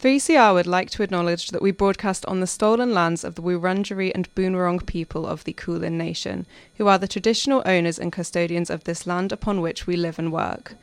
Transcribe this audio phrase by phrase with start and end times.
[0.00, 4.12] 3CR would like to acknowledge that we broadcast on the stolen lands of the Wurundjeri
[4.14, 8.84] and Boonwurrung people of the Kulin Nation, who are the traditional owners and custodians of
[8.84, 10.74] this land upon which we live and work.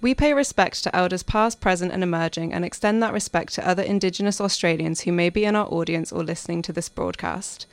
[0.00, 3.84] We pay respect to elders past, present, and emerging and extend that respect to other
[3.84, 7.66] Indigenous Australians who may be in our audience or listening to this broadcast.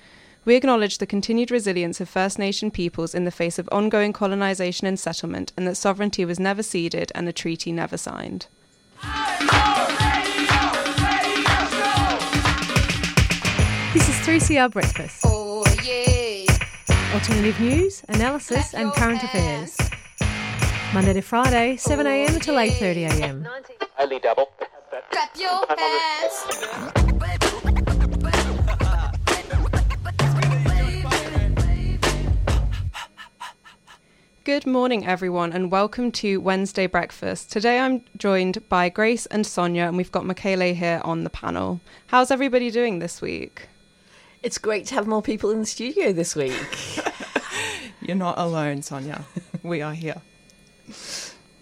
[0.46, 4.86] We acknowledge the continued resilience of First Nation peoples in the face of ongoing colonisation
[4.86, 8.46] and settlement, and that sovereignty was never ceded and a treaty never signed.
[14.34, 15.22] 3CR Breakfast.
[15.26, 16.48] Oh yeah.
[17.14, 19.78] Alternative news, analysis, and current affairs.
[20.92, 23.48] Monday to Friday, 7am till 8.30am.
[24.00, 24.50] Only double.
[25.12, 26.46] Clap your hands.
[34.44, 37.52] Good morning, everyone, and welcome to Wednesday Breakfast.
[37.52, 41.82] Today I'm joined by Grace and Sonia, and we've got Michaela here on the panel.
[42.08, 43.68] How's everybody doing this week?
[44.44, 46.54] It's great to have more people in the studio this week.
[48.02, 49.24] You're not alone, Sonia.
[49.64, 50.22] we are here.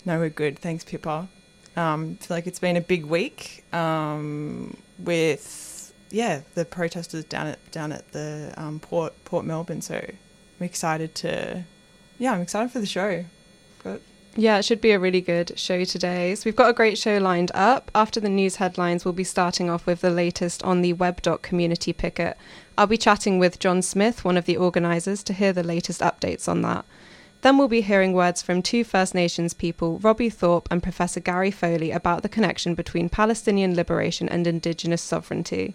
[0.04, 0.58] No, we're good.
[0.58, 1.30] Thanks, Pippa.
[1.78, 7.72] Um, feel like it's been a big week um, with yeah the protesters down at
[7.72, 9.82] down at the um, port Port Melbourne.
[9.82, 11.64] So I'm excited to
[12.18, 13.24] yeah I'm excited for the show.
[13.84, 14.02] But
[14.36, 16.36] Yeah, it should be a really good show today.
[16.36, 17.90] So we've got a great show lined up.
[17.94, 21.42] After the news headlines, we'll be starting off with the latest on the Webb Dock
[21.44, 22.38] community picket.
[22.78, 26.48] I'll be chatting with John Smith, one of the organisers, to hear the latest updates
[26.48, 26.86] on that.
[27.42, 31.52] Then we'll be hearing words from two First Nations people, Robbie Thorpe and Professor Gary
[31.52, 35.74] Foley, about the connection between Palestinian liberation and Indigenous sovereignty.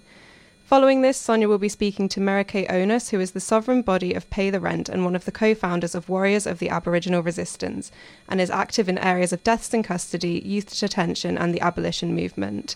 [0.65, 4.29] Following this, Sonia will be speaking to Meriki Onus, who is the sovereign body of
[4.31, 7.93] Pay the Rent and one of the co founders of Warriors of the Aboriginal Resistance,
[8.29, 12.75] and is active in areas of deaths in custody, youth detention, and the abolition movement.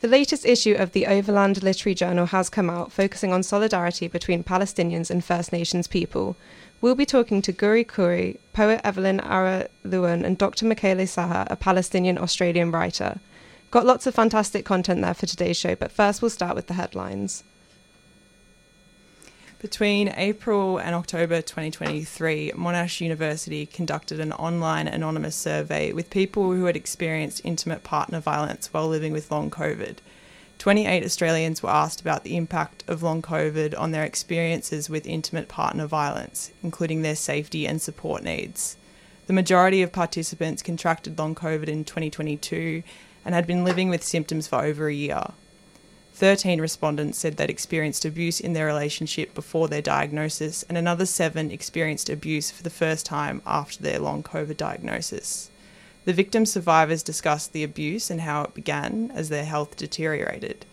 [0.00, 4.42] The latest issue of the Overland Literary Journal has come out, focusing on solidarity between
[4.42, 6.36] Palestinians and First Nations people.
[6.80, 10.64] We'll be talking to Goorie Koori, poet Evelyn Araluen, and Dr.
[10.64, 13.20] Micaela Sahhar, a Palestinian Australian writer.
[13.70, 16.74] Got lots of fantastic content there for today's show, but first we'll start with the
[16.74, 17.44] headlines.
[19.60, 26.64] Between April and October 2023, Monash University conducted an online anonymous survey with people who
[26.64, 29.98] had experienced intimate partner violence while living with long COVID.
[30.58, 35.48] 28 Australians were asked about the impact of long COVID on their experiences with intimate
[35.48, 38.78] partner violence, including their safety and support needs.
[39.26, 42.82] The majority of participants contracted long COVID in 2022
[43.26, 45.32] and had been living with symptoms for over a year.
[46.20, 51.50] 13 respondents said they'd experienced abuse in their relationship before their diagnosis, and another seven
[51.50, 55.50] experienced abuse for the first time after their long COVID diagnosis.
[56.04, 60.66] The victim survivors discussed the abuse and how it began as their health deteriorated.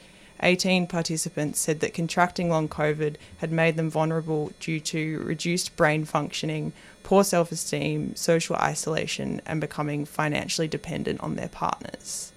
[0.43, 6.03] 18 participants said that contracting long COVID had made them vulnerable due to reduced brain
[6.03, 12.33] functioning, poor self esteem, social isolation, and becoming financially dependent on their partners.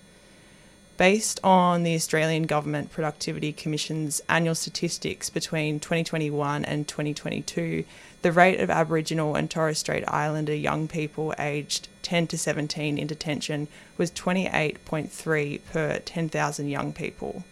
[1.00, 7.86] Based on the Australian Government Productivity Commission's annual statistics between 2021 and 2022,
[8.20, 13.06] the rate of Aboriginal and Torres Strait Islander young people aged 10 to 17 in
[13.06, 17.44] detention was 28.3 per 10,000 young people.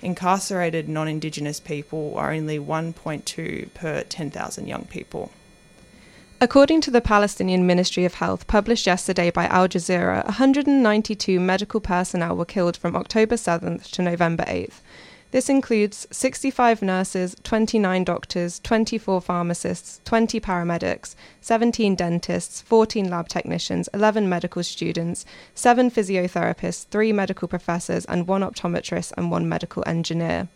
[0.00, 5.32] Incarcerated non Indigenous people are only 1.2 per 10,000 young people.
[6.42, 12.36] According to the Palestinian Ministry of Health, published yesterday by Al Jazeera, 192 medical personnel
[12.36, 14.80] were killed from October 7th to November 8th.
[15.30, 23.88] This includes 65 nurses, 29 doctors, 24 pharmacists, 20 paramedics, 17 dentists, 14 lab technicians,
[23.94, 25.24] 11 medical students,
[25.54, 30.48] 7 physiotherapists, 3 medical professors, and 1 optometrist and 1 medical engineer.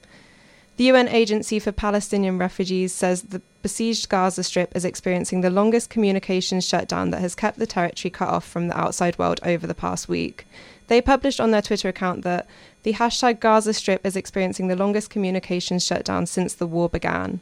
[0.77, 5.89] The UN Agency for Palestinian Refugees says the besieged Gaza Strip is experiencing the longest
[5.89, 9.75] communications shutdown that has kept the territory cut off from the outside world over the
[9.75, 10.47] past week.
[10.89, 12.47] They published on their Twitter account that
[12.83, 17.41] the hashtag Gaza Strip is experiencing the longest communications shutdown since the war began.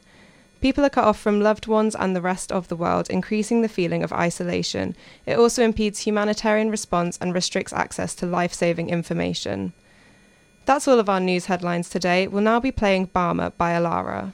[0.61, 3.67] People are cut off from loved ones and the rest of the world, increasing the
[3.67, 4.95] feeling of isolation.
[5.25, 9.73] It also impedes humanitarian response and restricts access to life saving information.
[10.65, 12.27] That's all of our news headlines today.
[12.27, 14.33] We'll now be playing Barmah by Allara.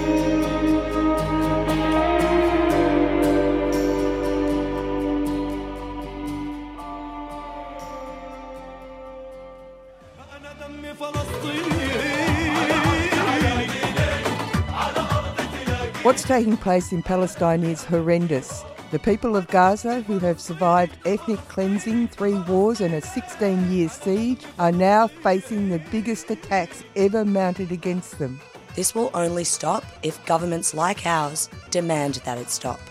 [16.11, 18.65] What's taking place in Palestine is horrendous.
[18.91, 23.87] The people of Gaza, who have survived ethnic cleansing, three wars, and a 16 year
[23.87, 28.41] siege, are now facing the biggest attacks ever mounted against them.
[28.75, 32.81] This will only stop if governments like ours demand that it stop.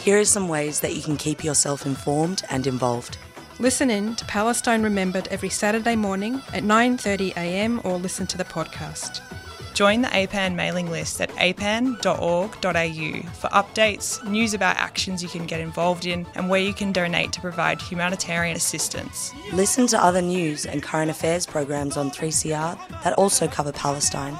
[0.00, 3.18] Here are some ways that you can keep yourself informed and involved.
[3.60, 7.80] Listen in to Palestine Remembered every Saturday morning at 9:30 a.m.
[7.84, 9.20] or listen to the podcast.
[9.78, 12.50] Join the APAN mailing list at apan.org.au
[13.30, 17.32] for updates, news about actions you can get involved in, and where you can donate
[17.34, 19.32] to provide humanitarian assistance.
[19.52, 24.36] Listen to other news and current affairs programs on 3CR that also cover Palestine.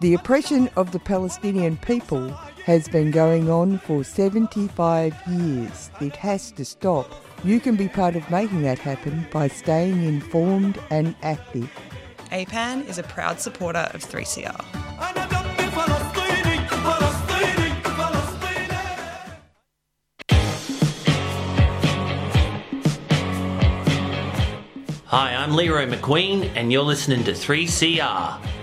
[0.00, 2.30] The oppression of the Palestinian people
[2.64, 5.90] has been going on for 75 years.
[6.00, 7.12] It has to stop.
[7.44, 11.70] You can be part of making that happen by staying informed and active.
[12.34, 14.60] APAN is a proud supporter of 3CR.
[25.06, 28.53] Hi, I'm Leroy McQueen, and you're listening to 3CR.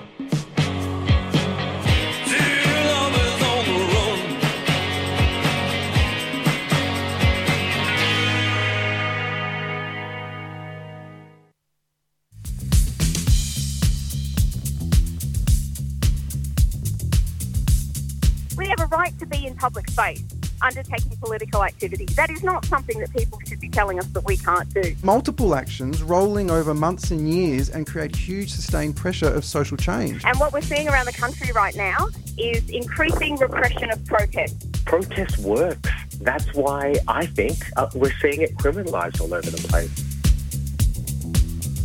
[19.62, 20.24] Public space
[20.63, 22.06] undertaking political activity.
[22.15, 24.96] That is not something that people should be telling us that we can't do.
[25.03, 30.24] Multiple actions rolling over months and years and create huge sustained pressure of social change.
[30.25, 34.86] And what we're seeing around the country right now is increasing repression of protest.
[34.86, 35.89] Protest works.
[36.22, 39.89] That's why I think uh, we're seeing it criminalised all over the place.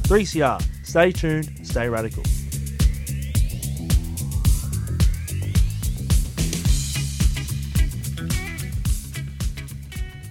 [0.08, 0.62] 3CR.
[0.86, 2.22] Stay tuned, stay radical.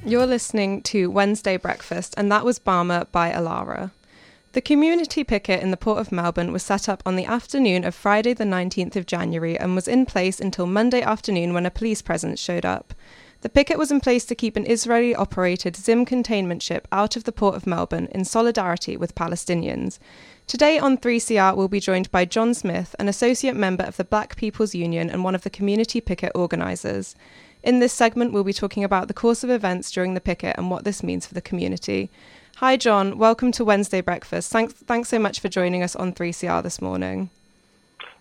[0.08, 3.90] You're listening to Wednesday Breakfast, and that was Barmah by Allara.
[4.52, 7.96] The community picket in the Port of Melbourne was set up on the afternoon of
[7.96, 12.04] Friday, the 19th of January, and was in place until Monday afternoon when a police
[12.04, 12.94] presence showed up.
[13.42, 17.24] The picket was in place to keep an Israeli operated Zim containment ship out of
[17.24, 19.98] the Port of Melbourne in solidarity with Palestinians.
[20.46, 24.36] Today on 3CR, we'll be joined by John Smith, an associate member of the Black
[24.36, 27.16] People's Union and one of the community picket organisers.
[27.66, 30.70] In this segment, we'll be talking about the course of events during the picket and
[30.70, 32.12] what this means for the community.
[32.58, 33.18] Hi, John.
[33.18, 34.52] Welcome to Wednesday Breakfast.
[34.52, 37.32] Thanks, thanks so much for joining us on 3CR this morning.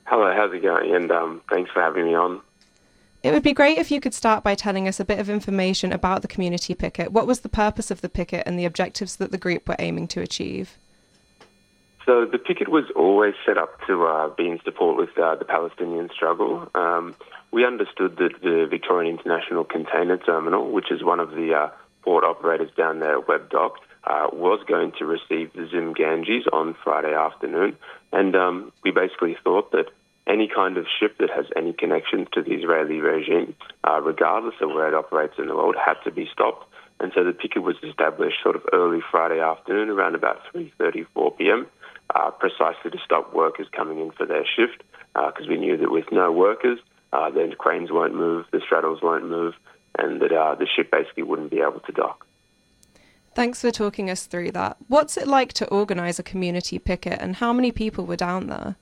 [0.05, 0.95] Hello, how's it going?
[0.95, 2.41] And um, thanks for having me on.
[3.23, 5.93] It would be great if you could start by telling us a bit of information
[5.93, 7.13] about the community picket.
[7.13, 10.09] What was the purpose of the picket and the objectives that the group were aiming
[10.09, 10.79] to achieve?
[12.07, 15.45] So the picket was always set up to uh, be in support with uh, the
[15.45, 16.71] Palestinian struggle.
[16.75, 17.15] Um,
[17.55, 21.71] we understood that the Victorian International Container Terminal, which is one of the uh,
[22.03, 26.47] port operators down there at Webb Dock, uh, was going to receive the Zim Ganges
[26.53, 27.77] on Friday afternoon.
[28.13, 29.87] And um, we basically thought that
[30.27, 34.71] any kind of ship that has any connections to the Israeli regime, uh, regardless of
[34.71, 36.67] where it operates in the world, had to be stopped.
[36.99, 41.69] And so the picket was established sort of early Friday afternoon, around about 3.34 p.m.,
[42.17, 44.83] uh, precisely to stop workers coming in for their shift
[45.15, 46.81] because we knew that with no workers,
[47.15, 49.55] uh, then cranes won't move, the straddles won't move,
[49.99, 52.27] and that uh, the ship basically wouldn't be able to dock.
[53.35, 54.77] Thanks for talking us through that.
[54.89, 58.77] What's it like to organise a community picket and how many people were down there?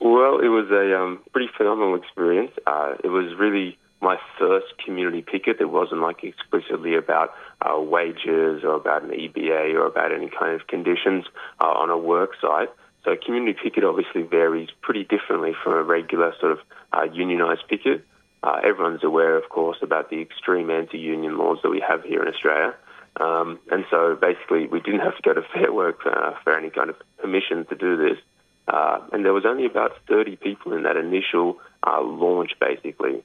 [0.00, 2.52] Well, it was a um, pretty phenomenal experience.
[2.66, 8.62] Uh, it was really my first community picket that wasn't like explicitly about uh, wages
[8.62, 11.24] or about an EBA or about any kind of conditions
[11.60, 12.70] uh, on a work site.
[13.04, 16.58] So community picket obviously varies pretty differently from a regular sort of
[16.92, 18.04] uh, unionised picket.
[18.42, 22.28] Uh, everyone's aware, of course, about the extreme anti-union laws that we have here in
[22.28, 22.74] Australia.
[23.20, 26.70] Um, and so basically we didn't have to go to Fair Work uh, for any
[26.70, 28.18] kind of permission to do this.
[28.68, 33.22] Uh, and there was only about 30 people in that initial uh, launch, basically.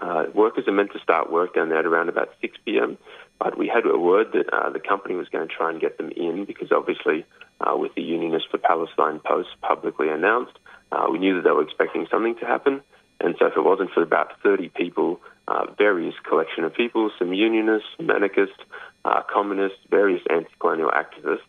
[0.00, 2.98] Uh, workers are meant to start work down there at around about 6 p.m.,
[3.38, 5.98] but we had a word that uh, the company was going to try and get
[5.98, 7.24] them in because obviously,
[7.60, 10.58] uh, with the Unionists for Palestine post publicly announced,
[10.92, 12.80] uh, we knew that they were expecting something to happen.
[13.20, 17.32] And so, if it wasn't for about 30 people, uh, various collection of people, some
[17.32, 18.58] unionists, anarchists,
[19.04, 21.40] uh, communists, various anti colonial activists,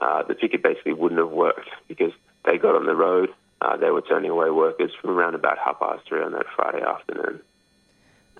[0.00, 2.12] uh, the picket basically wouldn't have worked because
[2.44, 3.28] they got on the road,
[3.60, 6.82] uh, they were turning away workers from around about half past three on that Friday
[6.82, 7.40] afternoon.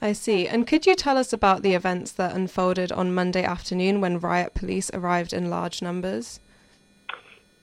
[0.00, 0.49] I see.
[0.49, 4.54] And could you tell us about the events that unfolded on Monday afternoon when riot
[4.54, 6.40] police arrived in large numbers?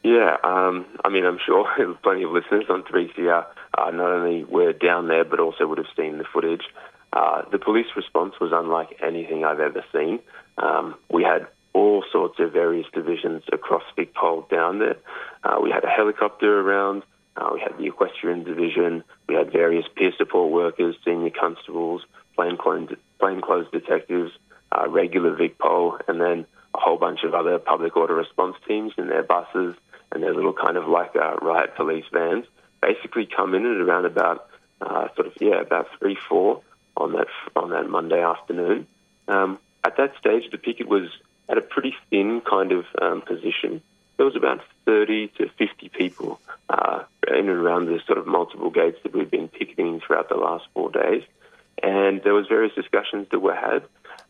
[0.04, 1.68] Yeah, um, I mean, I'm sure
[2.04, 3.46] plenty of listeners on 3CR
[3.78, 6.64] uh, not only were down there but also would have seen the footage.
[7.12, 10.20] Uh, the police response was unlike anything I've ever seen.
[10.58, 14.98] Um, we had all sorts of various divisions across VicPol down there.
[15.44, 17.04] Uh, we had a helicopter around.
[17.36, 19.04] Uh, we had the equestrian division.
[19.28, 22.02] We had various peer support workers, senior constables,
[22.36, 24.32] plainclothes, detectives,
[24.72, 29.08] uh, regular VicPol, and then a whole bunch of other public order response teams in
[29.08, 29.76] their buses
[30.12, 32.46] and their little kind of like uh, riot police vans.
[32.82, 34.50] Basically, come in at around about
[34.82, 36.62] uh, sort of yeah about three four
[36.96, 38.88] on that on that Monday afternoon.
[39.28, 41.10] Um, at that stage, the picket was
[41.48, 43.82] at a pretty thin kind of um, position.
[44.18, 48.70] There was about 30 to 50 people uh, in and around the sort of multiple
[48.70, 51.24] gates that we've been picketing throughout the last four days.
[51.82, 53.84] And there was various discussions that were had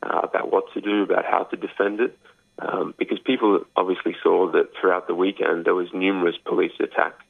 [0.04, 2.18] uh, about what to do, about how to defend it,
[2.60, 7.24] um, because people obviously saw that throughout the weekend there was numerous police attacks.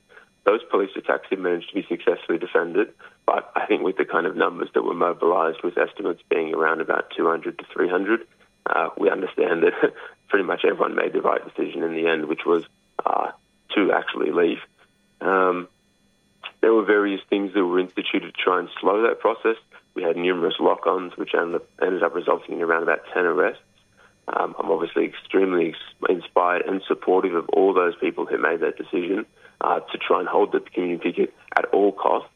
[0.46, 2.94] Those police attacks had managed to be successfully defended,
[3.26, 6.82] but I think with the kind of numbers that were mobilised, with estimates being around
[6.82, 8.26] about 200 to 300,
[8.66, 9.74] uh, we understand that
[10.30, 12.64] pretty much everyone made the right decision in the end, which was
[13.06, 13.32] uh,
[13.76, 14.60] to actually leave.
[15.22, 15.68] Um,
[16.62, 19.56] there were various things that were instituted to try and slow that process.
[19.94, 23.62] We had numerous lock-ons, which ended up resulting in around about 10 arrests.
[24.32, 25.74] Um, I'm obviously extremely
[26.08, 29.26] inspired and supportive of all those people who made that decision
[29.62, 32.30] uh, to try and hold the community picket at all costs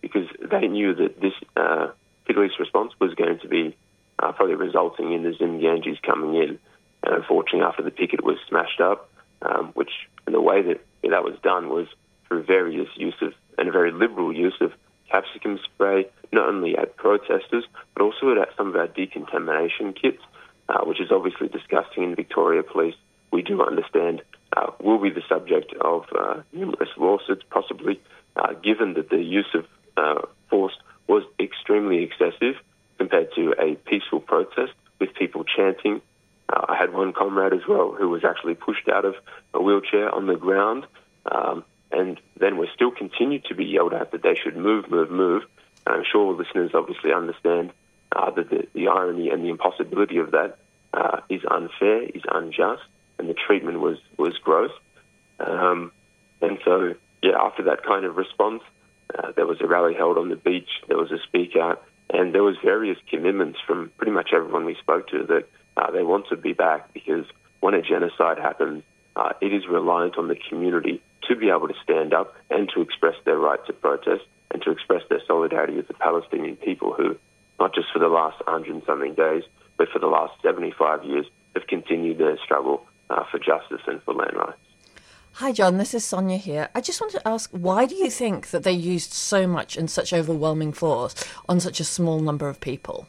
[0.00, 1.88] because they knew that this uh,
[2.26, 3.76] police response was going to be
[4.18, 6.58] uh, probably resulting in the Zim Ganges coming in.
[7.02, 9.10] And unfortunately, after the picket was smashed up,
[9.42, 9.90] um, which
[10.26, 11.86] and the way that that was done was
[12.28, 14.72] through various use of and a very liberal use of
[15.10, 17.64] capsicum spray, not only at protesters
[17.94, 20.22] but also at some of our decontamination kits,
[20.70, 22.94] uh, which is obviously disgusting in Victoria Police.
[23.32, 24.22] We do understand
[24.56, 28.00] uh, will be the subject of uh, numerous lawsuits, possibly,
[28.36, 30.74] uh, given that the use of uh, force
[31.06, 32.54] was extremely excessive
[32.98, 36.00] compared to a peaceful protest with people chanting.
[36.48, 39.14] Uh, I had one comrade as well who was actually pushed out of
[39.54, 40.86] a wheelchair on the ground,
[41.30, 45.10] um, and then we still continued to be yelled at that they should move, move,
[45.10, 45.42] move.
[45.86, 47.72] And I'm sure listeners obviously understand
[48.14, 50.58] uh, the, the, irony and the impossibility of that
[50.92, 52.82] uh, is unfair, is unjust,
[53.18, 54.72] and the treatment was was gross.
[55.38, 55.92] Um,
[56.42, 58.62] and so, yeah, after that kind of response,
[59.16, 60.68] uh, there was a rally held on the beach.
[60.88, 64.74] There was a speak out and there was various commitments from pretty much everyone we
[64.76, 67.24] spoke to that uh, they want to be back because
[67.60, 68.82] when a genocide happens,
[69.16, 72.80] uh, it is reliant on the community to be able to stand up and to
[72.80, 77.16] express their right to protest and to express their solidarity with the Palestinian people who,
[77.60, 79.44] not just for the last 100 and something days,
[79.76, 84.14] but for the last 75 years, have continued their struggle uh, for justice and for
[84.14, 84.58] land rights.
[85.34, 85.78] Hi, John.
[85.78, 86.68] This is Sonia here.
[86.74, 89.90] I just want to ask why do you think that they used so much and
[89.90, 91.14] such overwhelming force
[91.48, 93.06] on such a small number of people?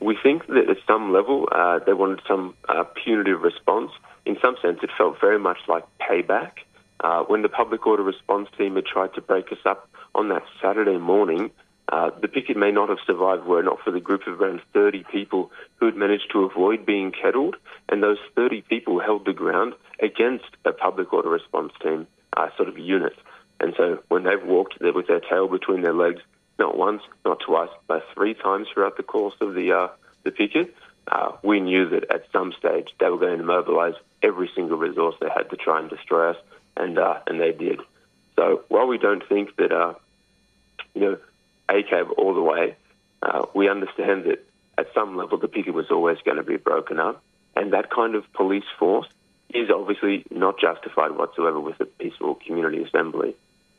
[0.00, 3.90] We think that at some level uh, they wanted some uh, punitive response.
[4.26, 6.52] In some sense, it felt very much like payback.
[7.00, 10.42] Uh, when the public order response team had tried to break us up on that
[10.60, 11.50] Saturday morning,
[11.90, 14.60] Uh, the picket may not have survived were it not for the group of around
[14.74, 17.56] 30 people who had managed to avoid being kettled,
[17.88, 22.68] and those 30 people held the ground against a public order response team uh, sort
[22.68, 23.14] of unit.
[23.60, 26.20] And so when they've walked there with their tail between their legs,
[26.58, 29.88] not once, not twice, but three times throughout the course of the uh,
[30.24, 30.74] the picket,
[31.10, 35.14] uh, we knew that at some stage they were going to mobilise every single resource
[35.20, 36.36] they had to try and destroy us,
[36.76, 37.80] and uh, and they did.
[38.36, 39.96] So while we don't think that
[40.94, 41.18] you know
[41.68, 42.76] ACAB all the way,
[43.22, 44.44] uh, we understand that
[44.76, 47.22] at some level the picket was always going to be broken up,
[47.56, 49.08] and that kind of police force
[49.52, 53.34] is obviously not justified whatsoever with a peaceful community assembly.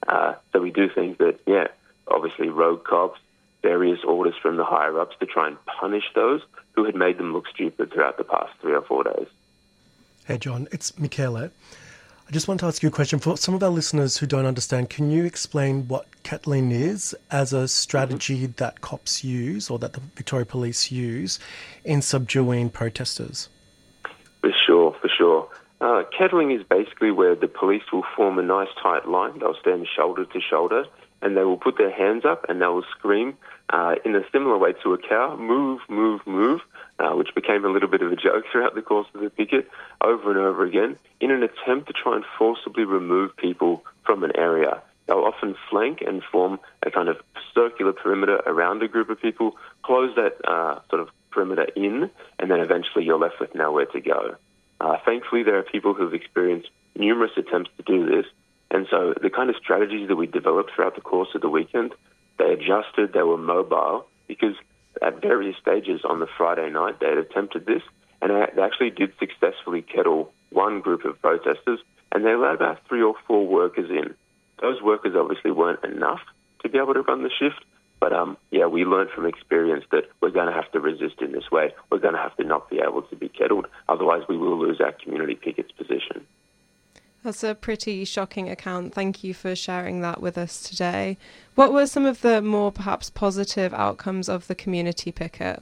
[0.08, 1.68] Uh, so we do think that, yeah,
[2.08, 3.20] obviously rogue cops,
[3.62, 6.42] various orders from the higher ups to try and punish those
[6.74, 9.28] who had made them look stupid throughout the past three or four days.
[10.26, 11.50] Hey, John, it's Michele.
[12.30, 13.18] I just want to ask you a question.
[13.18, 17.54] For some of our listeners who don't understand, can you explain what kettling is as
[17.54, 18.52] a strategy mm-hmm.
[18.58, 21.40] that cops use or that the Victoria Police use
[21.84, 23.50] in subduing protesters?
[24.42, 25.50] For sure, for sure.
[25.82, 29.40] Uh, kettling is basically where the police will form a nice tight line.
[29.40, 30.86] They'll stand shoulder to shoulder
[31.24, 33.40] and they will put their hands up and they will scream
[33.72, 36.62] uh, in a similar way to a cow, move, move, move,
[37.00, 39.70] uh, which became a little bit of a joke throughout the course of the picket
[40.02, 44.32] over and over again in an attempt to try and forcibly remove people from an
[44.36, 44.82] area.
[45.08, 47.18] They'll often flank and form a kind of
[47.56, 52.52] circular perimeter around a group of people, close that uh, sort of perimeter in, and
[52.52, 54.36] then eventually you're left with nowhere to go.
[54.80, 58.26] Uh, thankfully, there are people who've experienced numerous attempts to do this,
[58.72, 61.94] and so the kind of strategies that we developed throughout the course of the weekend,
[62.38, 64.56] they adjusted, they were mobile, because
[65.02, 67.82] at various stages on the Friday night, they had attempted this,
[68.22, 71.80] and they actually did successfully kettle one group of protesters,
[72.12, 74.14] and they allowed about three or four workers in.
[74.62, 76.22] Those workers obviously weren't enough
[76.64, 77.64] to be able to run the shift,
[78.00, 81.32] but um, yeah, we learned from experience that we're going to have to resist in
[81.32, 81.74] this way.
[81.90, 84.80] We're going to have to not be able to be kettled, otherwise we will lose
[84.82, 86.26] our community picket's position.
[87.24, 88.94] That's a pretty shocking account.
[88.94, 91.18] Thank you for sharing that with us today.
[91.56, 95.62] What were some of the more perhaps positive outcomes of the community picket?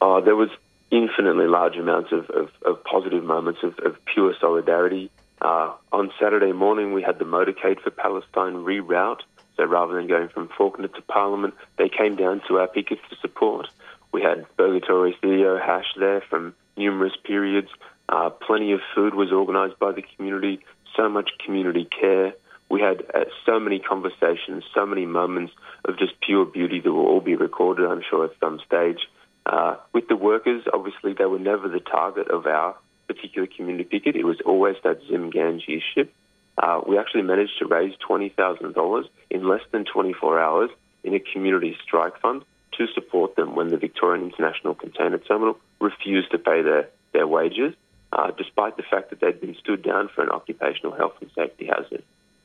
[0.00, 0.50] Oh, there was
[0.90, 5.10] infinitely large amounts of, of, of positive moments of, of pure solidarity.
[5.40, 9.20] Uh, on Saturday morning, we had the motorcade for Palestine reroute.
[9.56, 13.16] So rather than going from Fawkner to Parliament, they came down to our pickets to
[13.16, 13.68] support.
[14.12, 17.68] We had Burgatory Studio Hash there from numerous periods.
[18.10, 20.58] Uh, plenty of food was organised by the community,
[20.96, 22.34] so much community care.
[22.68, 25.52] We had uh, so many conversations, so many moments
[25.84, 28.98] of just pure beauty that will all be recorded, I'm sure, at some stage.
[29.46, 32.74] Uh, with the workers, obviously, they were never the target of our
[33.06, 34.16] particular community picket.
[34.16, 36.12] It was always that Zim Ganges ship.
[36.58, 40.70] Uh, we actually managed to raise $20,000 in less than 24 hours
[41.04, 46.32] in a community strike fund to support them when the Victorian International Container Terminal refused
[46.32, 47.74] to pay their, their wages
[48.12, 51.66] uh, despite the fact that they'd been stood down for an occupational health and safety
[51.66, 52.02] hazard.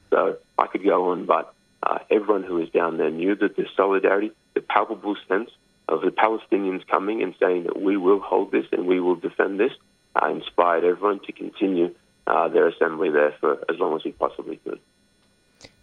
[0.09, 3.65] So I could go on, but uh, everyone who was down there knew that the
[3.75, 5.49] solidarity, the palpable sense
[5.87, 9.59] of the Palestinians coming and saying that we will hold this and we will defend
[9.59, 9.71] this
[10.15, 11.93] uh, inspired everyone to continue
[12.27, 14.79] uh, their assembly there for as long as we possibly could.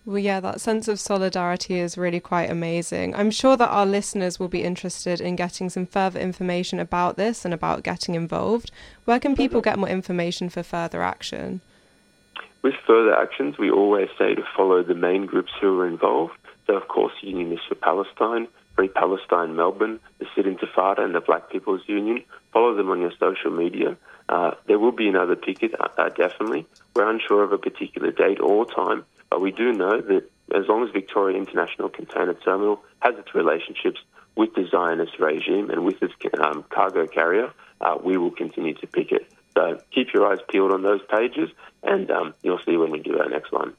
[0.04, 3.14] Well, yeah, that sense of solidarity is really quite amazing.
[3.14, 7.44] I'm sure that our listeners will be interested in getting some further information about this
[7.44, 8.72] and about getting involved.
[9.04, 11.60] Where can people get more information for further action?
[12.62, 16.34] With further actions, we always say to follow the main groups who are involved.
[16.66, 21.48] So, of course, Unionists for Palestine, Free Palestine Melbourne, the Sit Intifada, and the Black
[21.50, 22.24] People's Union.
[22.52, 23.96] Follow them on your social media.
[24.28, 26.66] Uh, there will be another picket, uh, uh definitely.
[26.94, 30.84] We're unsure of a particular date or time, but we do know that as long
[30.84, 33.98] as Victoria International Container Terminal has its relationships
[34.36, 38.86] with the Zionist regime and with its um, cargo carrier, uh, we will continue to
[38.86, 39.32] pick it.
[39.54, 41.48] So keep your eyes peeled on those pages,
[41.82, 43.72] and um, you'll see when we do our next one.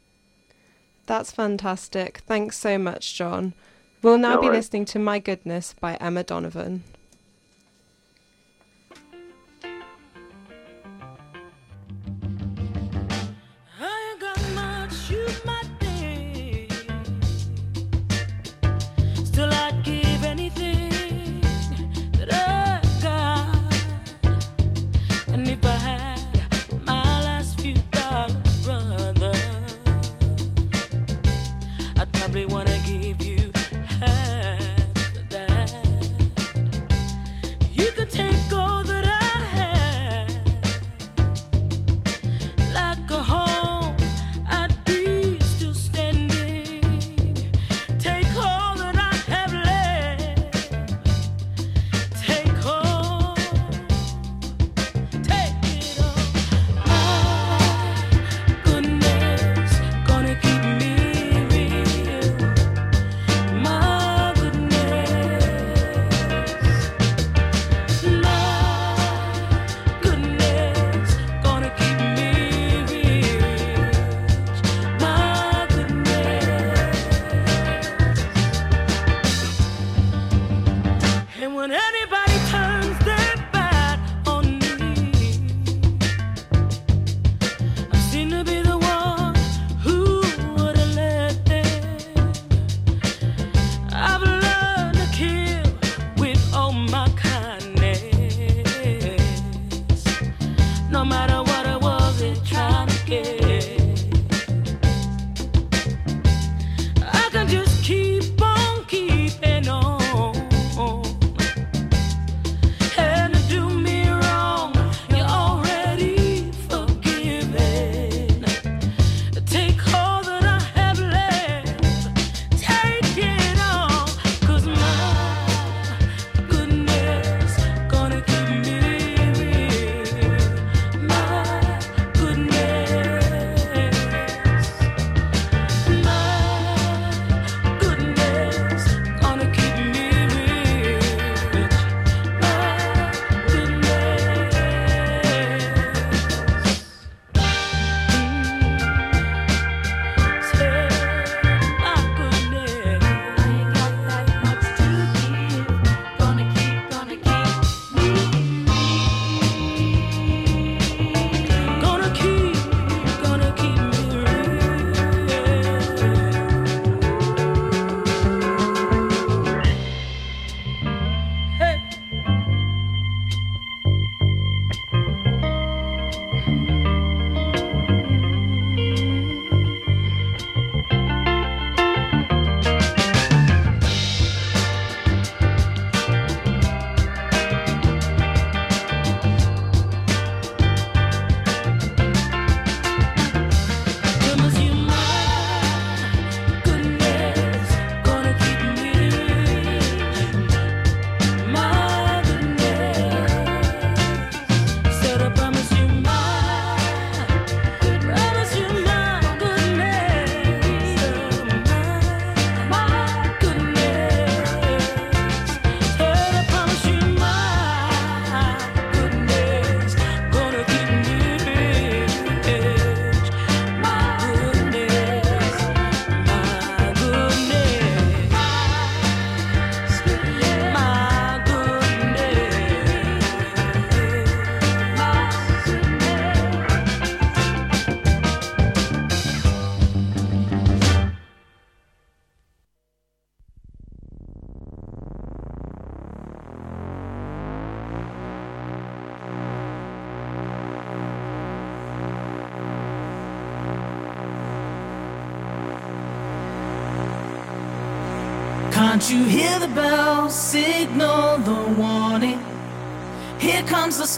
[1.05, 2.23] That's fantastic.
[2.25, 3.53] Thanks so much, John.
[4.01, 6.83] We'll now no be listening to My Goodness by Emma Donovan.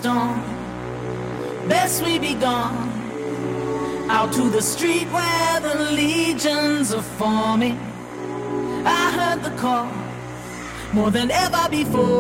[0.06, 0.40] Storm.
[1.68, 2.78] Best we be gone.
[4.08, 7.78] Out to the street where the legions are forming.
[8.86, 9.90] I heard the call
[10.94, 12.15] more than ever before.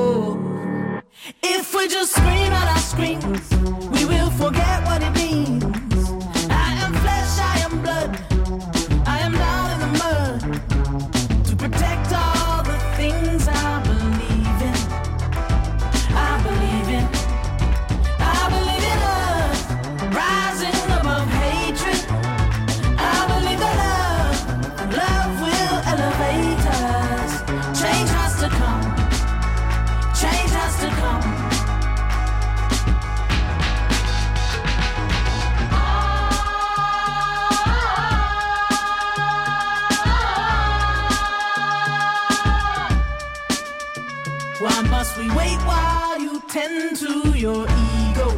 [46.55, 48.29] Tend to your ego?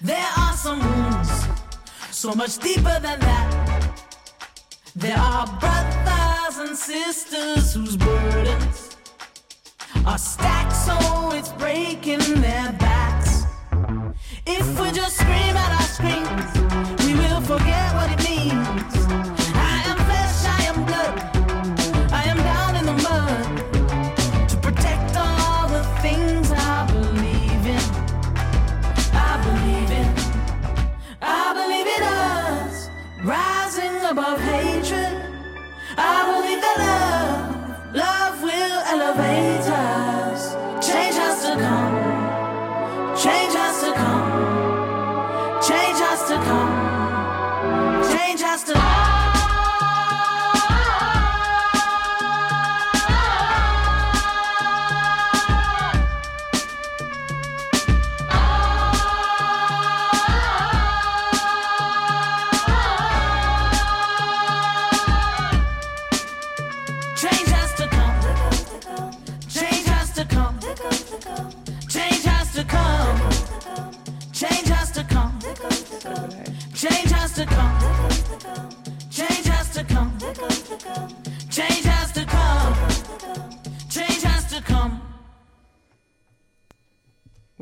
[0.00, 1.30] There are some wounds
[2.10, 3.92] so much deeper than that.
[4.96, 8.96] There are brothers and sisters whose burdens
[10.06, 10.96] are stacked so
[11.32, 13.44] it's breaking their backs.
[14.46, 16.50] If we just scream at our screens,
[17.04, 19.37] we will forget what it means.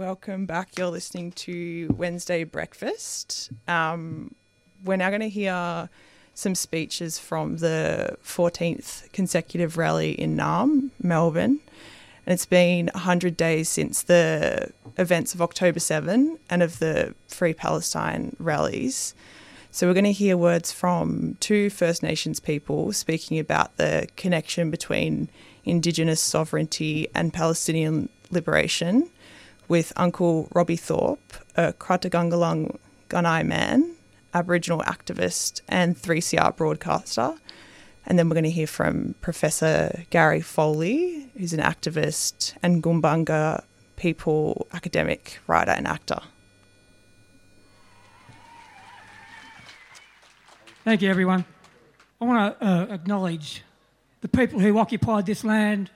[0.06, 0.78] Welcome back.
[0.78, 3.50] You're listening to Wednesday Breakfast.
[3.66, 4.36] Um,
[4.84, 5.90] we're now going to hear
[6.32, 11.58] some speeches from the 14th consecutive rally in Naarm, Melbourne.
[12.24, 17.52] And it's been 100 days since the events of October 7 and of the Free
[17.52, 19.12] Palestine rallies.
[19.72, 24.70] So we're going to hear words from two First Nations people speaking about the connection
[24.70, 25.30] between
[25.64, 29.10] Indigenous sovereignty and Palestinian liberation
[29.68, 33.94] with Uncle Robbie Thorpe, a Krautungalung Gunnai man,
[34.35, 37.35] Aboriginal activist, and 3CR broadcaster.
[38.07, 43.64] And then we're going to hear from Professor Gary Foley, who's an activist and Gumbaynggirr
[43.96, 46.20] people academic, writer, and actor.
[50.85, 51.44] Thank you, everyone.
[52.20, 53.64] I want to uh, acknowledge
[54.20, 55.90] the people who occupied this land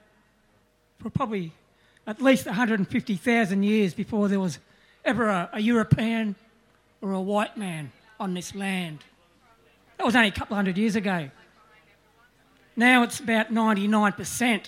[0.98, 1.52] for probably
[2.10, 4.58] at least 150,000 years before there was
[5.04, 6.34] ever a, a European
[7.00, 8.98] or a white man on this land.
[9.96, 11.30] That was only a couple hundred years ago.
[12.74, 14.66] Now it's about 99%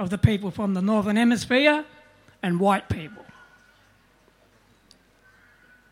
[0.00, 1.84] of the people from the Northern Hemisphere
[2.42, 3.24] and white people.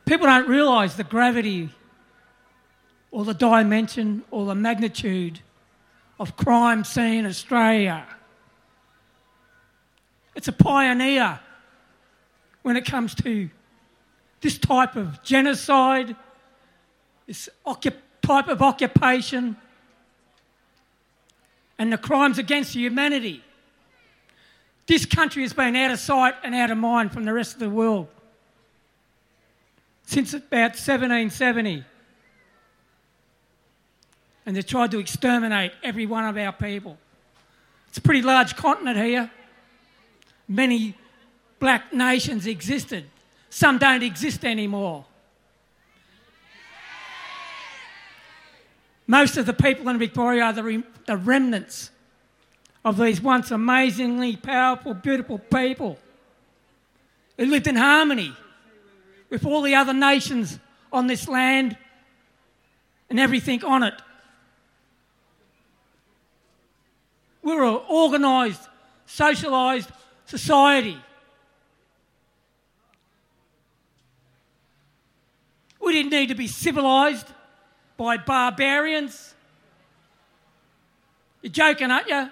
[0.05, 1.71] People don't realise the gravity
[3.13, 5.39] or the dimension or the magnitude
[6.19, 8.05] of crime scene Australia.
[10.37, 11.41] It's a pioneer
[12.63, 13.49] when it comes to
[14.43, 16.15] this type of genocide,
[17.27, 19.57] this type of occupation,
[21.79, 23.43] and the crimes against humanity.
[24.87, 27.61] This country has been out of sight and out of mind from the rest of
[27.61, 28.07] the world
[30.05, 31.85] since about 1770.
[34.45, 36.99] And they've tried to exterminate every one of our people.
[37.89, 39.31] It's a pretty large continent here.
[40.49, 40.95] Many
[41.59, 43.05] black nations existed,
[43.51, 45.05] some don't exist anymore.
[49.07, 51.91] Most of the people in Victoria are the, re- the remnants
[52.85, 55.99] of these once amazingly powerful, beautiful people
[57.37, 58.33] who lived in harmony
[59.31, 60.59] with all the other nations
[60.93, 61.77] on this land
[63.11, 63.95] and everything on it.
[67.43, 68.69] We were an organised,
[69.07, 69.89] socialised
[70.27, 70.99] society.
[75.81, 77.29] We didn't need to be civilised
[77.97, 79.35] by barbarians.
[81.43, 82.29] You're joking, aren't you?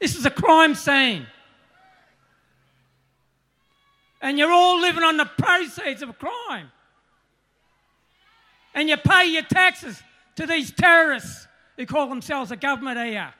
[0.00, 1.26] This is a crime scene.
[4.20, 6.70] And you're all living on the proceeds of crime.
[8.74, 10.02] And you pay your taxes
[10.36, 13.32] to these terrorists who call themselves a government here.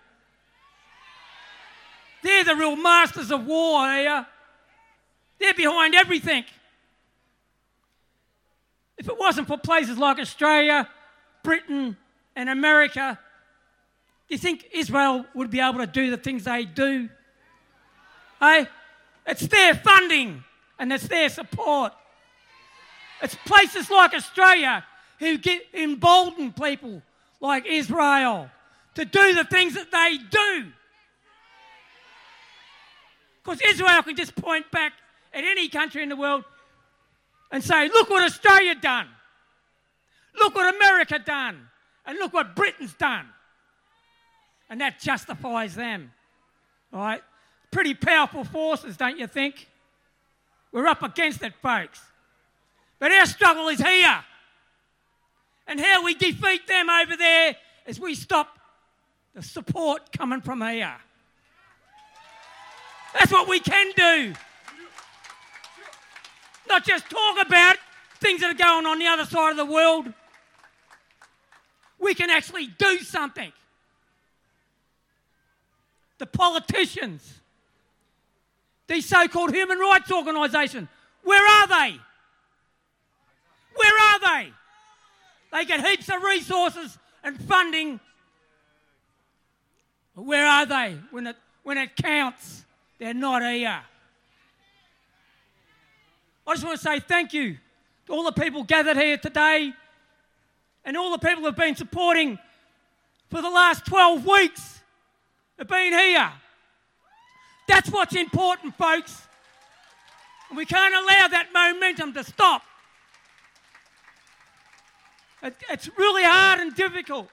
[2.22, 4.26] They're the real masters of war here.
[5.38, 6.44] They're behind everything.
[8.96, 10.88] If it wasn't for places like Australia,
[11.42, 11.96] Britain,
[12.36, 13.18] and America,
[14.28, 17.08] do you think Israel would be able to do the things they do?
[18.40, 18.66] Hey,
[19.26, 20.44] it's their funding
[20.78, 21.92] and it's their support.
[23.20, 24.84] It's places like Australia
[25.18, 27.02] who get embolden people
[27.40, 28.50] like Israel
[28.94, 30.72] to do the things that they do.
[33.42, 34.92] Because Israel can just point back
[35.34, 36.44] at any country in the world
[37.50, 39.08] and say, look what Australia done.
[40.38, 41.68] Look what America done.
[42.06, 43.26] And look what Britain's done.
[44.70, 46.12] And that justifies them.
[46.92, 47.22] All right?
[47.70, 49.68] Pretty powerful forces, don't you think?
[50.72, 52.00] We're up against it, folks.
[52.98, 54.24] But our struggle is here.
[55.66, 58.58] And how we defeat them over there is we stop
[59.34, 60.94] the support coming from here.
[63.14, 64.34] That's what we can do.
[66.68, 67.76] Not just talk about
[68.20, 70.12] things that are going on the other side of the world.
[71.98, 73.52] We can actually do something.
[76.18, 77.40] The politicians,
[78.86, 80.88] these so called human rights organisations,
[81.24, 81.98] where are they?
[83.74, 84.52] Where are they?
[85.52, 88.00] They get heaps of resources and funding.
[90.14, 92.64] But where are they when it, when it counts?
[93.02, 93.82] They're not here.
[96.46, 97.56] I just want to say thank you
[98.06, 99.72] to all the people gathered here today
[100.84, 102.38] and all the people who have been supporting
[103.28, 104.82] for the last 12 weeks
[105.58, 106.30] have been here.
[107.66, 109.22] That's what's important, folks.
[110.54, 112.62] We can't allow that momentum to stop.
[115.42, 117.26] It's really hard and difficult.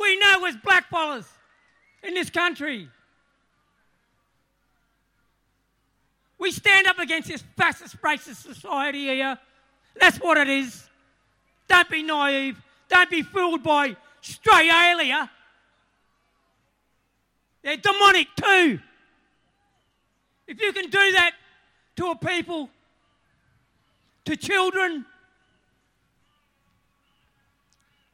[0.00, 1.28] We know as blackfellas
[2.02, 2.88] in this country.
[6.38, 9.38] We stand up against this fascist, racist society here.
[9.98, 10.88] That's what it is.
[11.68, 12.60] Don't be naive.
[12.88, 15.30] Don't be fooled by Australia.
[17.62, 18.78] They're demonic too.
[20.46, 21.32] If you can do that
[21.96, 22.68] to a people,
[24.26, 25.04] to children,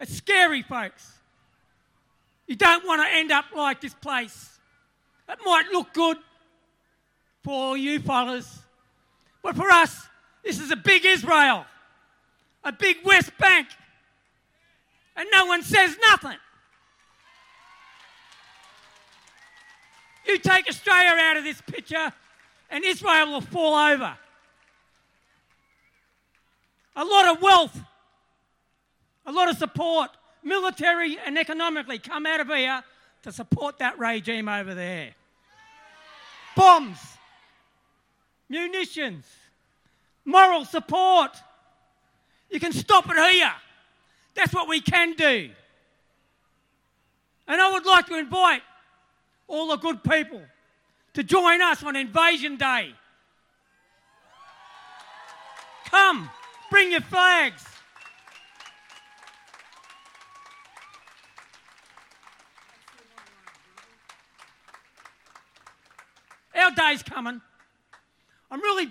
[0.01, 1.13] it's scary, folks.
[2.47, 4.59] You don't want to end up like this place.
[5.29, 6.17] It might look good
[7.43, 8.61] for all you fellas,
[9.43, 10.07] but for us,
[10.45, 11.67] this is a big Israel,
[12.65, 13.69] a big West Bank,
[15.17, 16.39] and no one says nothing.
[20.27, 22.13] You take Australia out of this picture,
[22.71, 24.17] and Israel will fall over.
[26.95, 27.79] A lot of wealth,
[29.27, 30.11] a lot of support,
[30.45, 32.83] military and economically, come out of here
[33.23, 35.15] to support that regime over there.
[36.55, 36.99] Bombs,
[38.53, 39.25] munitions,
[40.27, 41.31] moral support.
[42.51, 43.53] You can stop it here.
[44.35, 45.51] That's what we can do.
[47.49, 48.63] And I would like to invite
[49.49, 50.43] all the good people
[51.15, 52.95] to join us on Invasion Day.
[55.87, 56.31] Come,
[56.71, 57.65] bring your flags.
[66.55, 67.41] Our day's coming.
[68.53, 68.91] I'm really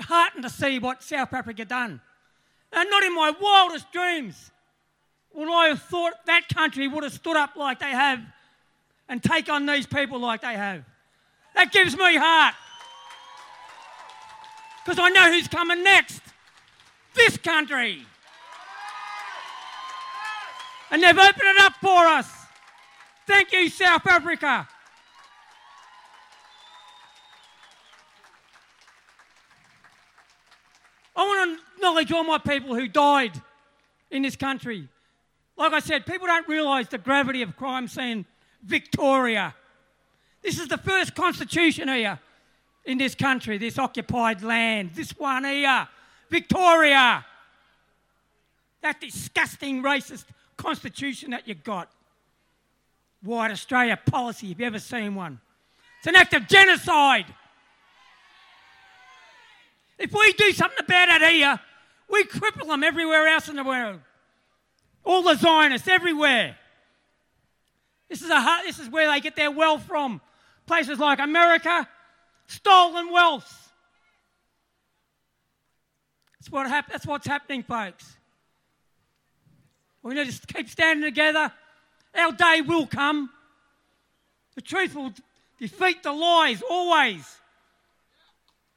[0.00, 2.00] heartened to see what South Africa done.
[2.72, 4.50] And not in my wildest dreams
[5.34, 8.20] would I have thought that country would have stood up like they have
[9.08, 10.82] and take on these people like they have.
[11.54, 12.54] That gives me heart.
[14.82, 16.22] Because I know who's coming next.
[17.14, 18.06] This country.
[20.90, 22.32] And they've opened it up for us.
[23.26, 24.66] Thank you, South Africa.
[31.16, 33.40] I want to acknowledge all my people who died
[34.10, 34.88] in this country.
[35.56, 38.24] Like I said, people don't realise the gravity of crime scene
[38.62, 39.54] Victoria.
[40.42, 42.18] This is the first constitution here
[42.84, 44.92] in this country, this occupied land.
[44.94, 45.86] This one here,
[46.30, 47.24] Victoria.
[48.82, 50.24] That disgusting racist
[50.56, 51.90] constitution that you got.
[53.22, 55.40] White Australia policy, if you ever seen one.
[55.98, 57.26] It's an act of genocide.
[60.00, 61.60] If we do something about it here,
[62.08, 64.00] we cripple them everywhere else in the world.
[65.04, 66.56] All the Zionists everywhere.
[68.08, 70.22] This is, a, this is where they get their wealth from.
[70.66, 71.86] Places like America,
[72.46, 73.72] stolen wealth.
[76.38, 78.16] That's, what hap- that's what's happening, folks.
[80.02, 81.52] We need to keep standing together.
[82.14, 83.28] Our day will come.
[84.54, 85.12] The truth will
[85.58, 87.36] defeat the lies always.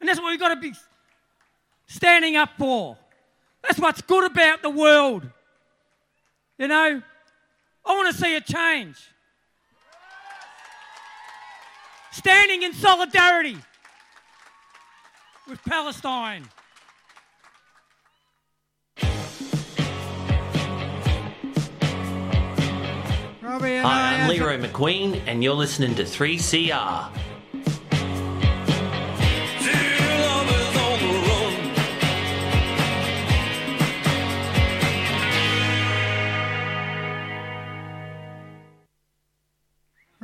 [0.01, 0.73] And that's what we've got to be
[1.93, 2.97] standing up for.
[3.61, 5.29] That's what's good about the world.
[6.57, 7.01] You know,
[7.85, 8.97] I want to see a change.
[12.11, 13.57] Standing in solidarity
[15.47, 16.49] with Palestine.
[23.41, 27.11] Robbie Hi, I'm Leroy McQueen, and you're listening to 3CR.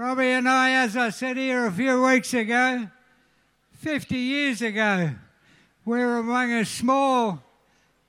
[0.09, 2.87] Robbie and I, as I said here a few weeks ago,
[3.73, 5.11] 50 years ago,
[5.85, 7.43] we were among a small,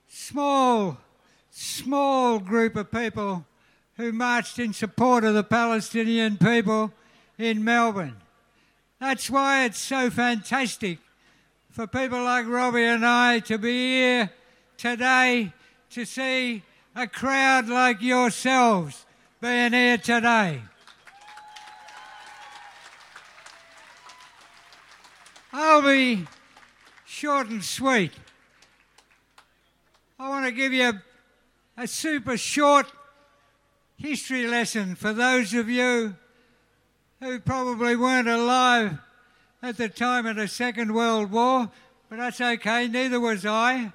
[0.07, 0.97] small,
[1.51, 3.45] small group of people
[3.97, 6.91] who marched in support of the Palestinian people
[7.37, 8.17] in Melbourne.
[8.99, 10.97] That's why it's so fantastic
[11.69, 14.31] for people like Robbie and I to be here
[14.75, 15.53] today
[15.91, 16.63] to see
[16.95, 19.05] a crowd like yourselves
[19.39, 20.63] being here today.
[25.53, 26.25] I'll be
[27.05, 28.13] short and sweet.
[30.17, 31.03] I want to give you a,
[31.77, 32.85] a super short
[33.97, 36.15] history lesson for those of you
[37.19, 38.97] who probably weren't alive
[39.61, 41.69] at the time of the Second World War,
[42.09, 43.91] but that's okay, neither was I.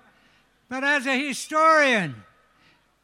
[0.68, 2.16] But as a historian,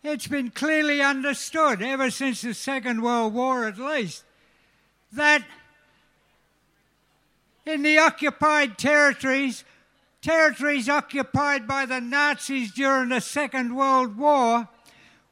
[0.02, 4.24] it's been clearly understood ever since the Second World War at least
[5.12, 5.42] that
[7.64, 9.64] in the occupied territories,
[10.20, 14.68] territories occupied by the Nazis during the Second World War,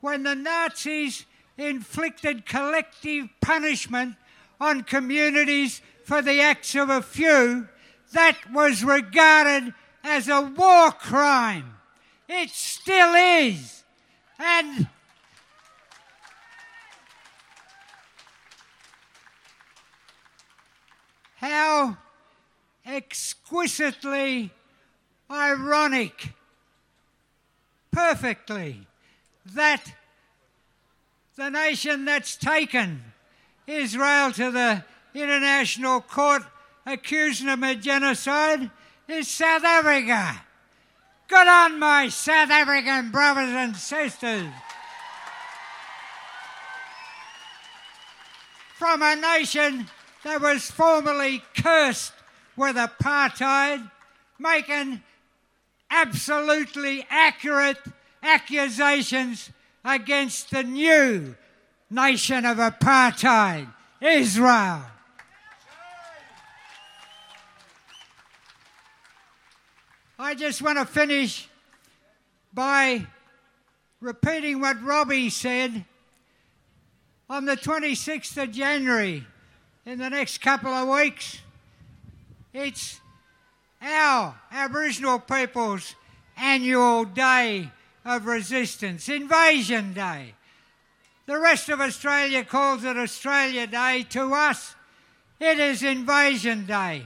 [0.01, 1.27] when the Nazis
[1.59, 4.17] inflicted collective punishment
[4.61, 7.69] on communities for the acts of a few,
[8.13, 11.75] that was regarded as a war crime.
[12.29, 13.85] It still is.
[14.39, 14.89] And
[21.37, 21.97] how
[22.87, 24.51] exquisitely
[25.31, 26.33] ironic,
[27.91, 28.87] perfectly,
[29.55, 29.93] that
[31.37, 33.03] the nation that's taken
[33.67, 36.43] Israel to the International Court
[36.87, 38.71] accusing them of genocide
[39.09, 40.43] is South Africa.
[41.29, 44.49] Good on my South African brothers and sisters.
[48.75, 49.87] From a nation
[50.25, 52.13] that was formerly cursed
[52.61, 53.91] with apartheid,
[54.39, 55.03] making
[55.91, 57.79] absolutely accurate
[58.23, 59.51] accusations
[59.83, 61.35] against the new
[61.89, 63.67] nation of apartheid,
[64.03, 64.83] Israel.
[70.19, 71.49] I just want to finish
[72.53, 73.07] by
[74.01, 75.87] repeating what Robbie said
[77.31, 79.27] on the 26th of January
[79.87, 81.41] in the next couple of weeks.
[82.53, 83.01] It's
[83.81, 85.95] our Aboriginal people's
[86.37, 87.71] annual day
[88.05, 90.35] of resistance, Invasion Day.
[91.27, 94.05] The rest of Australia calls it Australia Day.
[94.11, 94.75] To us,
[95.39, 97.05] it is Invasion Day.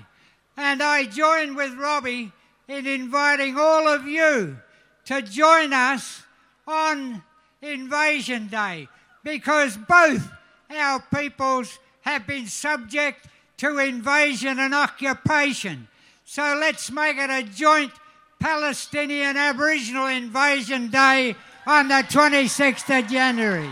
[0.56, 2.32] And I join with Robbie
[2.66, 4.56] in inviting all of you
[5.04, 6.22] to join us
[6.66, 7.22] on
[7.60, 8.88] Invasion Day
[9.22, 10.26] because both
[10.70, 13.26] our peoples have been subject
[13.58, 15.88] to invasion and occupation.
[16.24, 17.92] So let's make it a joint
[18.40, 21.36] Palestinian Aboriginal Invasion Day
[21.66, 23.70] on the 26th of January.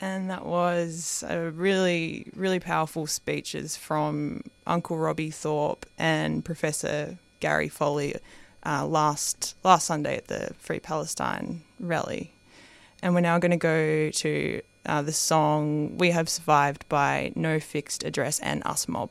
[0.00, 7.68] And that was a really, really powerful speeches from Uncle Robbie Thorpe and Professor Gary
[7.68, 8.16] Foley
[8.64, 12.32] uh, last last Sunday at the Free Palestine rally.
[13.02, 17.60] And we're now going to go to uh, the song "We Have Survived" by No
[17.60, 19.10] Fixed Address and Us Mob.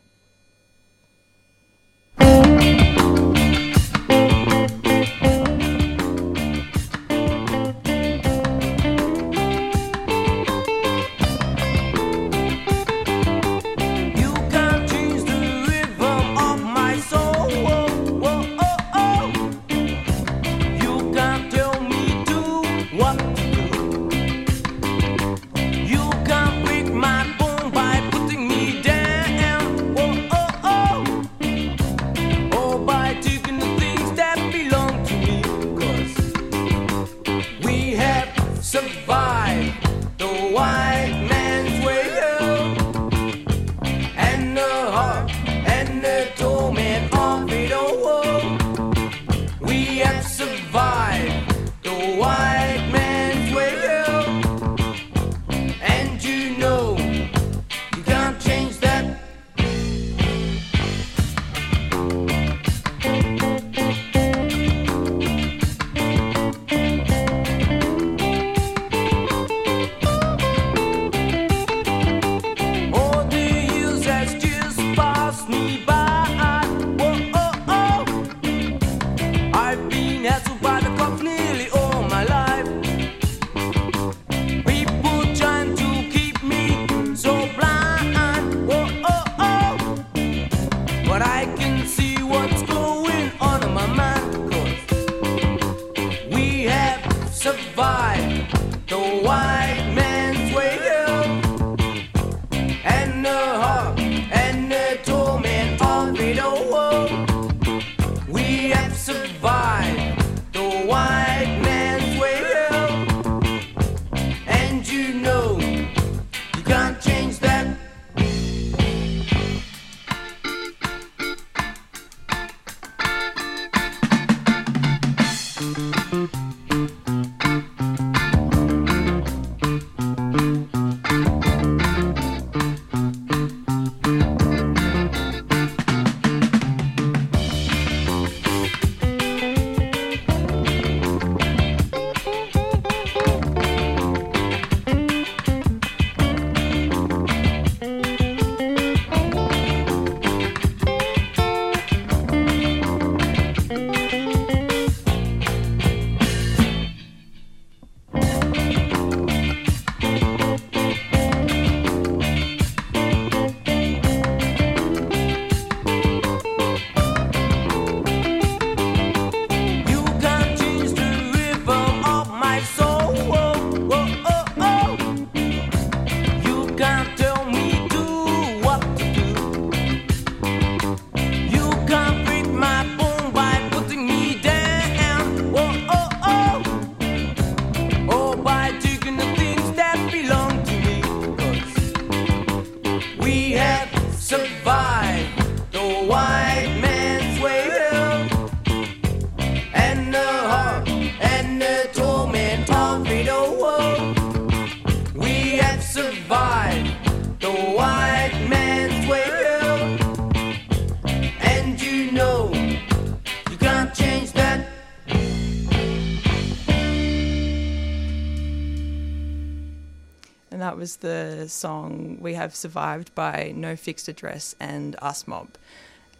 [220.86, 225.47] Was the song We Have Survived by No Fixed Address and Us Mob.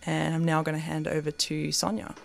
[0.08, 2.16] And I'm now going to hand over to Sonia.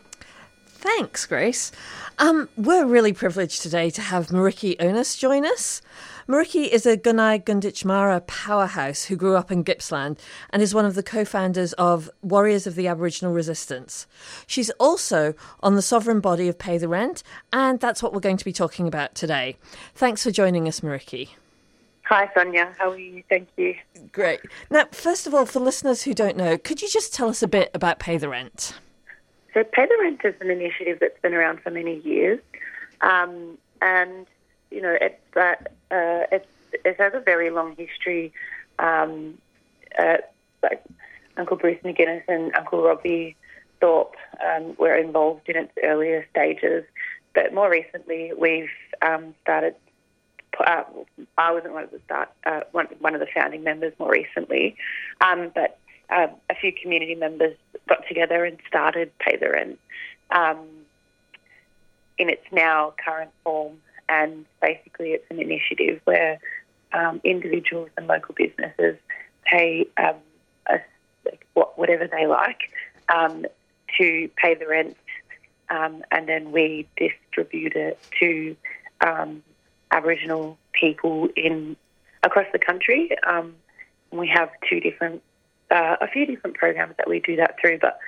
[0.64, 1.70] Thanks, Grace.
[2.18, 5.82] Um, we're really privileged today to have Meriki Onus join us.
[6.26, 10.18] Meriki is a Gunnai Gunditjmara powerhouse who grew up in Gippsland
[10.48, 14.06] and is one of the co founders of Warriors of the Aboriginal Resistance.
[14.46, 17.22] She's also on the sovereign body of Pay the Rent,
[17.52, 19.58] and that's what we're going to be talking about today.
[19.94, 21.28] Thanks for joining us, Meriki.
[22.10, 22.74] Hi, Sonia.
[22.76, 23.22] How are you?
[23.28, 23.76] Thank you.
[24.10, 24.40] Great.
[24.68, 27.46] Now, first of all, for listeners who don't know, could you just tell us a
[27.46, 28.74] bit about Pay the Rent?
[29.54, 32.40] So, Pay the Rent is an initiative that's been around for many years,
[33.00, 34.26] um, and
[34.72, 35.54] you know it's uh,
[35.94, 36.48] uh, it's,
[36.84, 38.32] it has a very long history.
[38.80, 39.38] Um,
[39.96, 40.16] uh,
[40.64, 40.82] like
[41.36, 43.36] Uncle Bruce McGuinness and Uncle Robbie
[43.80, 46.82] Thorpe um, were involved in its earlier stages,
[47.36, 48.68] but more recently we've
[49.00, 49.76] um, started.
[50.58, 50.82] Uh,
[51.38, 54.76] I wasn't one of the start, uh, one, one of the founding members more recently,
[55.20, 55.78] um, but
[56.10, 57.56] uh, a few community members
[57.88, 59.78] got together and started Pay the Rent
[60.30, 60.58] um,
[62.18, 63.78] in its now current form.
[64.08, 66.40] And basically, it's an initiative where
[66.92, 68.96] um, individuals and local businesses
[69.44, 70.16] pay um,
[70.68, 70.80] a,
[71.76, 72.72] whatever they like
[73.08, 73.46] um,
[73.98, 74.96] to pay the rent,
[75.68, 78.56] and then we distribute it to
[79.00, 79.42] um,
[79.90, 81.76] Aboriginal people in
[82.22, 83.10] across the country.
[83.26, 83.54] Um,
[84.10, 85.22] we have two different,
[85.70, 87.98] uh, a few different programs that we do that through, but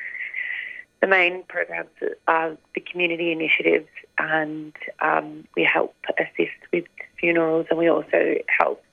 [1.00, 1.90] the main programs
[2.28, 6.84] are the community initiatives, and um, we help assist with
[7.18, 8.84] funerals, and we also help.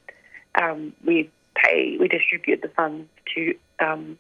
[0.60, 4.18] Um, we pay, we distribute the funds to um,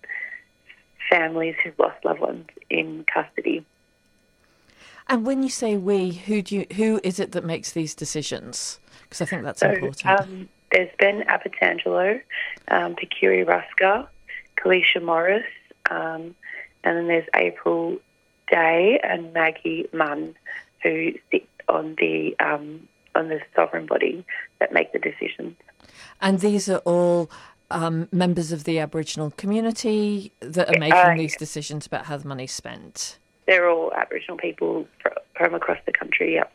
[1.09, 3.65] families who've lost loved ones in custody.
[5.10, 8.80] And when you say we, who do you, who is it that makes these decisions?
[9.03, 10.05] Because I think that's So, important.
[10.05, 12.22] Um, there's Ben Abbatangelo,
[12.68, 14.07] um, Pekiri Ruska,
[14.57, 15.45] Kalisha Morris,
[15.89, 16.36] um,
[16.84, 17.97] and then there's April
[18.51, 20.36] Day and Maggie Munn,
[20.84, 24.24] who sit on the um, on the sovereign body
[24.60, 25.55] that make the decisions.
[26.22, 27.30] And these are all
[27.72, 32.28] um, members of the Aboriginal community that are making uh, these decisions about how the
[32.28, 33.18] money's spent.
[33.50, 34.88] They're all Aboriginal people
[35.36, 36.36] from across the country.
[36.36, 36.54] Yep.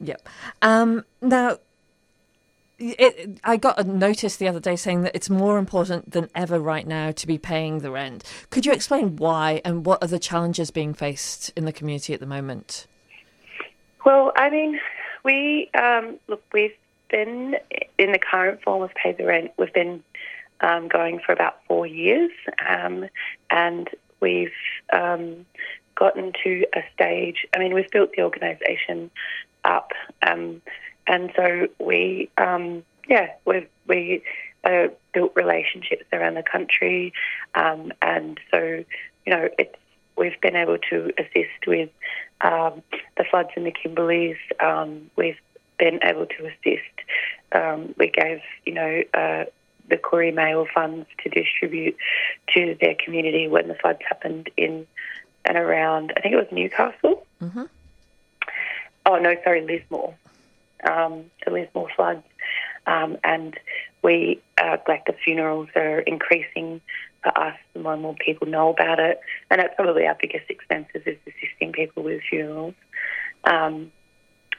[0.00, 0.28] Yep.
[0.62, 1.58] Um, now,
[2.76, 6.58] it, I got a notice the other day saying that it's more important than ever
[6.58, 8.24] right now to be paying the rent.
[8.50, 12.18] Could you explain why and what are the challenges being faced in the community at
[12.18, 12.88] the moment?
[14.04, 14.80] Well, I mean,
[15.24, 16.42] we um, look.
[16.52, 16.74] We've
[17.10, 17.54] been
[17.96, 19.52] in the current form of pay the rent.
[19.56, 20.02] We've been
[20.60, 22.32] um, going for about four years,
[22.68, 23.08] um,
[23.50, 24.50] and we've
[24.92, 25.46] um,
[25.94, 27.46] gotten to a stage.
[27.54, 29.10] I mean, we've built the organisation
[29.64, 29.92] up,
[30.26, 30.62] um,
[31.06, 34.22] and so we, um, yeah, we've we
[34.64, 37.12] uh, built relationships around the country,
[37.54, 38.84] um, and so
[39.26, 39.76] you know, it's
[40.16, 41.90] we've been able to assist with
[42.40, 42.82] um,
[43.16, 44.36] the floods in the Kimberleys.
[44.60, 45.38] Um, we've
[45.78, 46.94] been able to assist.
[47.52, 49.44] Um, we gave, you know, uh,
[49.88, 51.96] the Koori Mail funds to distribute
[52.54, 54.86] to their community when the floods happened in
[55.44, 57.26] and around, I think it was Newcastle.
[57.42, 57.64] Mm-hmm.
[59.06, 60.14] Oh, no, sorry, Lismore.
[60.88, 62.22] Um, the Lismore floods.
[62.86, 63.58] Um, and
[64.02, 66.80] we, uh, like the funerals are increasing
[67.22, 67.56] for us.
[67.72, 69.20] The more and more people know about it.
[69.50, 72.74] And that's probably our biggest expenses is assisting people with funerals.
[73.44, 73.92] Um,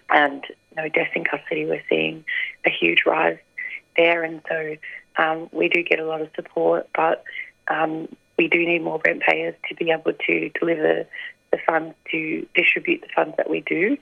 [0.10, 2.24] and you know, deaths in custody, we're seeing
[2.66, 3.40] a huge rise
[3.98, 4.24] there.
[4.24, 4.76] And so
[5.18, 7.24] um, we do get a lot of support, but
[7.68, 8.08] um,
[8.38, 11.06] we do need more rent payers to be able to deliver
[11.52, 13.98] the funds to distribute the funds that we do.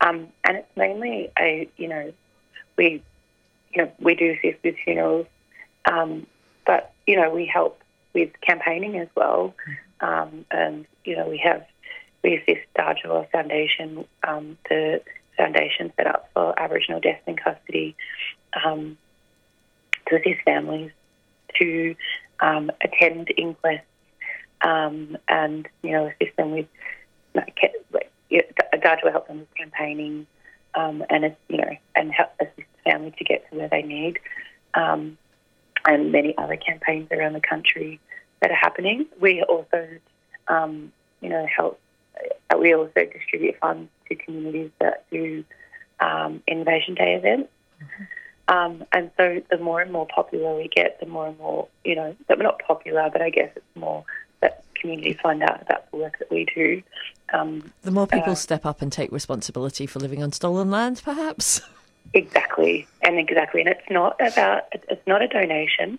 [0.00, 2.12] Um, and it's mainly a, you know,
[2.76, 3.02] we,
[3.72, 5.26] you know, we do assist with funerals,
[5.90, 6.26] um,
[6.66, 7.80] but you know, we help
[8.14, 9.54] with campaigning as well.
[10.00, 11.64] Um, and you know, we have
[12.22, 15.02] we assist Dhadjowa Foundation, um, the
[15.36, 17.96] foundation set up for Aboriginal deaths in custody,
[18.64, 18.96] um,
[20.08, 20.92] to assist families
[21.58, 21.94] to
[22.42, 23.80] um, attend inquests
[24.60, 26.66] um, and you know assist them with
[27.34, 30.26] Dhadjowa help them with campaigning
[30.74, 34.18] um, and you know and help assist the family to get to where they need.
[34.74, 35.16] Um,
[35.84, 38.00] and many other campaigns around the country
[38.40, 39.06] that are happening.
[39.20, 39.88] We also,
[40.48, 41.80] um, you know, help.
[42.50, 45.44] uh, We also distribute funds to communities that do
[46.00, 47.50] um, Invasion Day events.
[48.52, 51.94] Um, and so the more and more popular we get, the more and more, you
[51.94, 54.04] know, that we're not popular, but I guess it's more
[54.40, 56.82] that communities find out about the work that we do.
[57.32, 61.00] Um, The more people uh, step up and take responsibility for living on stolen land,
[61.02, 61.62] perhaps.
[62.14, 65.98] Exactly, and exactly, and it's not about it's not a donation,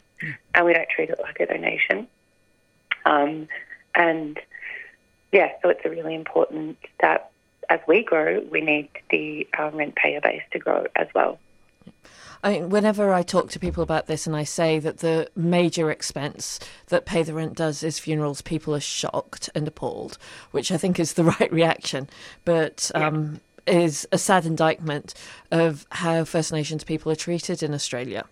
[0.53, 2.07] and we don't treat it like a donation.
[3.05, 3.47] Um,
[3.95, 4.37] and
[5.31, 7.31] yeah, so it's a really important that
[7.69, 11.39] as we grow, we need the um, rent payer base to grow as well.
[12.43, 15.89] I mean, whenever I talk to people about this and I say that the major
[15.89, 20.17] expense that Pay the Rent does is funerals, people are shocked and appalled,
[20.51, 22.09] which I think is the right reaction,
[22.43, 25.13] but um, is a sad indictment
[25.51, 28.25] of how First Nations people are treated in Australia.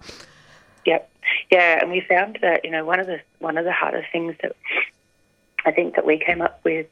[0.85, 1.09] Yep.
[1.49, 4.35] Yeah, and we found that you know one of the one of the hardest things
[4.41, 4.55] that
[5.65, 6.87] I think that we came up with,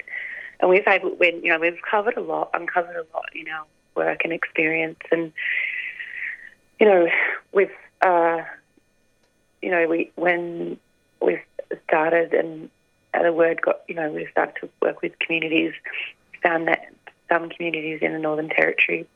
[0.59, 3.65] and we've able when you know we've covered a lot, uncovered a lot in our
[3.95, 5.33] work and experience, and
[6.79, 7.07] you know
[7.51, 7.71] we've
[8.01, 8.41] uh,
[9.61, 10.77] you know we when
[11.21, 11.39] we
[11.87, 12.69] started and
[13.13, 15.73] the word got you know we started to work with communities,
[16.41, 16.91] found that
[17.29, 19.07] some communities in the Northern Territory,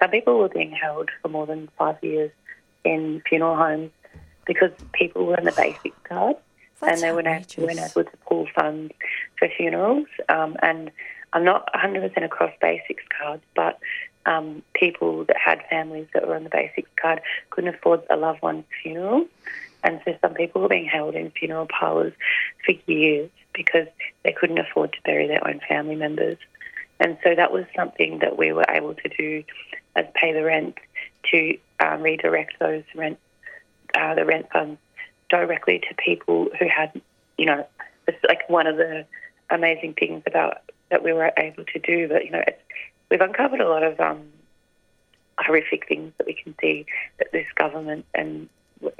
[0.00, 2.30] some people were being held for more than five years
[2.84, 3.90] in funeral homes
[4.46, 6.36] because people were on the basic card
[6.82, 8.92] and they weren't able, weren't able to pull funds
[9.38, 10.06] for funerals.
[10.28, 10.90] Um, and
[11.32, 13.78] I'm not 100% across basics cards, but
[14.26, 18.42] um, people that had families that were on the basics card couldn't afford a loved
[18.42, 19.26] one's funeral.
[19.84, 22.12] And so some people were being held in funeral parlours
[22.64, 23.86] for years because
[24.24, 26.36] they couldn't afford to bury their own family members.
[27.00, 29.44] And so that was something that we were able to do
[29.94, 30.76] as pay the rent
[31.30, 33.18] to um, redirect those rent,
[33.94, 34.80] uh, the rent funds
[35.28, 37.00] directly to people who had,
[37.36, 37.66] you know,
[38.06, 39.04] it's like one of the
[39.50, 40.58] amazing things about
[40.90, 42.08] that we were able to do.
[42.08, 42.62] But you know, it's,
[43.10, 44.22] we've uncovered a lot of um,
[45.38, 46.86] horrific things that we can see
[47.18, 48.48] that this government and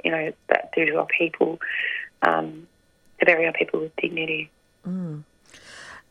[0.03, 1.59] you know that do to our people
[2.23, 2.67] um,
[3.19, 4.49] to bury our people with dignity.
[4.87, 5.23] Mm.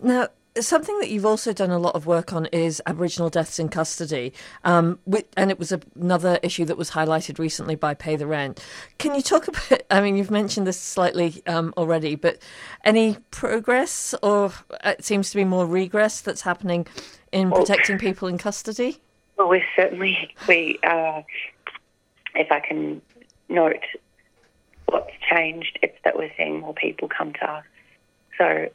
[0.01, 0.29] Now,
[0.61, 4.33] something that you've also done a lot of work on is Aboriginal deaths in custody,
[4.65, 8.65] um, wi- and it was another issue that was highlighted recently by Pay the Rent.
[8.99, 9.83] Can you talk about?
[9.91, 12.39] I mean, you've mentioned this slightly um, already, but
[12.85, 14.53] any progress, or
[14.85, 16.87] it seems to be more regress that's happening
[17.33, 19.01] in Well- protecting people in custody?
[19.37, 21.23] Well, we certainly we uh,
[22.35, 23.01] if I can
[23.49, 23.85] note
[24.87, 27.65] what's changed, it's that we're seeing more people come to us.
[28.37, 28.69] So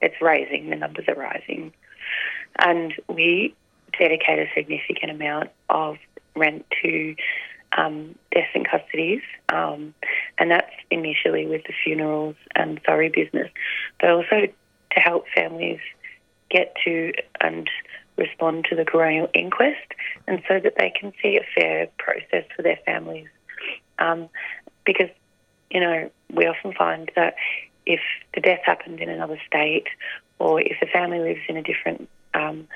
[0.00, 1.72] it's rising, the numbers are rising.
[2.58, 3.54] And we
[3.98, 5.96] dedicate a significant amount of
[6.34, 7.14] rent to
[7.76, 9.22] um, deaths in custodies,
[9.52, 9.94] um,
[10.38, 13.50] and that's initially with the funerals and sorry business,
[14.00, 14.46] but also
[14.92, 15.80] to help families
[16.50, 17.68] get to and
[18.16, 19.92] respond to the coronial inquest,
[20.26, 23.28] and so that they can see a fair process for their families.
[23.98, 24.28] Um,
[24.84, 25.10] because,
[25.70, 27.34] you know, we often find that
[27.86, 28.00] if
[28.34, 29.86] the death happened in another state,
[30.38, 32.66] or if the family lives in a different um,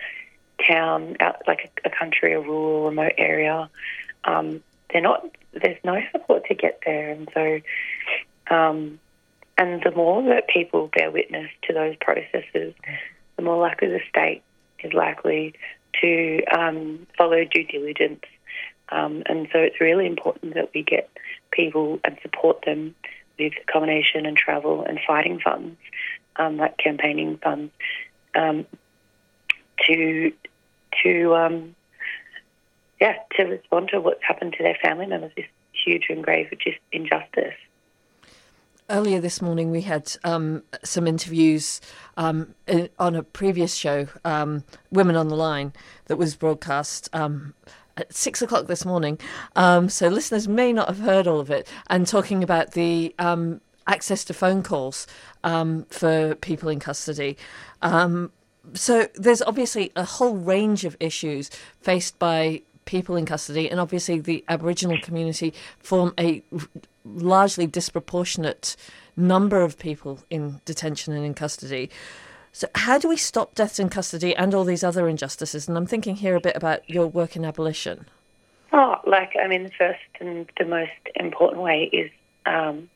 [0.66, 3.68] town, out, like a, a country, a rural, remote area,
[4.24, 5.24] um, they're not.
[5.52, 7.60] There's no support to get there, and so,
[8.54, 9.00] um,
[9.58, 12.74] and the more that people bear witness to those processes,
[13.36, 14.42] the more likely the state
[14.78, 15.54] is likely
[16.00, 18.24] to um, follow due diligence.
[18.90, 21.10] Um, and so it's really important that we get
[21.50, 22.94] people and support them
[23.40, 25.76] with accommodation and travel and fighting funds,
[26.36, 27.72] um, like campaigning funds,
[28.34, 28.66] um,
[29.86, 30.32] to
[31.02, 31.74] to um,
[33.00, 35.32] yeah to respond to what's happened to their family members.
[35.36, 35.46] This
[35.84, 37.54] huge and grave just injustice.
[38.88, 41.80] Earlier this morning, we had um, some interviews
[42.16, 45.72] um, in, on a previous show, um, Women on the Line,
[46.06, 47.54] that was broadcast um,
[48.00, 49.18] at six o'clock this morning.
[49.56, 53.60] Um, so listeners may not have heard all of it, and talking about the um,
[53.86, 55.06] access to phone calls
[55.42, 57.36] for people in custody.
[58.74, 64.18] so there's obviously a whole range of issues faced by people in custody, and obviously
[64.18, 66.42] the Aboriginal community form a
[67.04, 68.76] largely disproportionate
[69.16, 71.90] number of people in detention and in custody.
[72.52, 75.68] So, how do we stop deaths in custody and all these other injustices?
[75.68, 78.06] And I'm thinking here a bit about your work in abolition.
[78.72, 82.10] Oh, like, I mean, the first and the most important way is
[82.46, 82.88] um,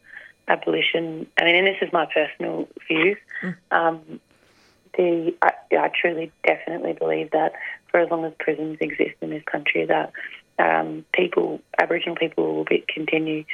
[0.49, 1.27] abolition.
[1.39, 3.17] I mean, and this is my personal views.
[3.43, 3.57] Mm.
[3.71, 4.21] Um,
[4.97, 7.53] the I, I, truly, definitely believe that
[7.91, 10.13] for as long as prisons exist in this country, that
[10.59, 13.45] um, people, Aboriginal people, will be, continue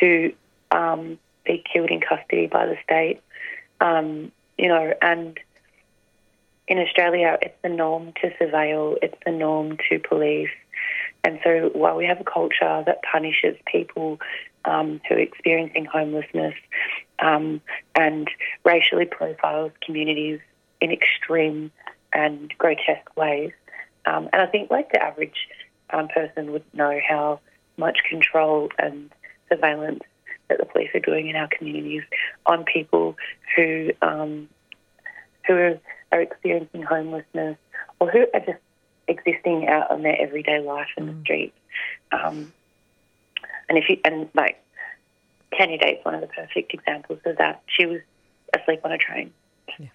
[0.00, 0.32] to
[0.70, 3.20] um, be killed in custody by the state.
[3.80, 5.38] Um, you know, and
[6.68, 10.50] in Australia, it's the norm to surveil, it's the norm to police.
[11.22, 14.18] And so while we have a culture that punishes people
[14.64, 16.54] um, who are experiencing homelessness
[17.18, 17.60] um,
[17.94, 18.28] and
[18.64, 20.40] racially profiles communities
[20.80, 21.70] in extreme
[22.12, 23.52] and grotesque ways,
[24.06, 25.48] um, and I think like the average
[25.90, 27.40] um, person would know how
[27.76, 29.10] much control and
[29.48, 30.02] surveillance
[30.48, 32.02] that the police are doing in our communities
[32.46, 33.16] on people
[33.54, 34.48] who um,
[35.46, 35.80] who are,
[36.12, 37.56] are, experiencing homelessness
[38.00, 38.58] or who are just
[39.08, 41.14] existing out on their everyday life in mm.
[41.14, 41.58] the streets.
[42.10, 42.52] Um,
[43.68, 44.60] and if you and like
[45.56, 47.62] Tanya Day's one of the perfect examples of that.
[47.66, 48.00] She was
[48.54, 49.32] asleep on a train,
[49.78, 49.86] yeah.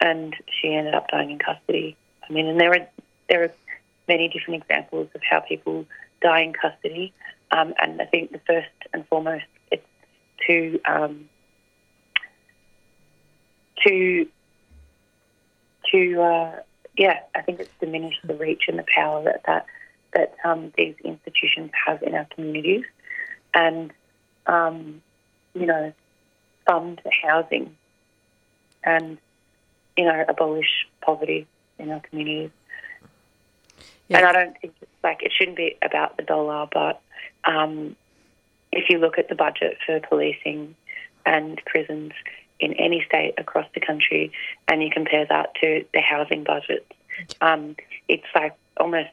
[0.00, 1.96] and she ended up dying in custody.
[2.28, 2.88] I mean, and there are
[3.28, 3.52] there are
[4.06, 5.86] many different examples of how people
[6.20, 7.12] die in custody.
[7.50, 9.44] Um, and I think the first and foremost
[10.46, 11.28] to um,
[13.86, 14.26] to
[15.92, 16.60] to uh,
[16.96, 19.66] yeah, I think it's diminished the reach and the power that that
[20.14, 22.84] that um, these institutions have in our communities,
[23.54, 23.92] and
[24.46, 25.02] um,
[25.54, 25.92] you know,
[26.66, 27.76] fund the housing,
[28.84, 29.18] and
[29.96, 31.46] you know, abolish poverty
[31.78, 32.50] in our communities.
[34.08, 34.18] Yeah.
[34.18, 37.00] And I don't think it's like it shouldn't be about the dollar, but
[37.44, 37.94] um,
[38.78, 40.76] if you look at the budget for policing
[41.26, 42.12] and prisons
[42.60, 44.30] in any state across the country
[44.68, 46.86] and you compare that to the housing budget,
[47.40, 47.74] um,
[48.06, 49.10] it's like almost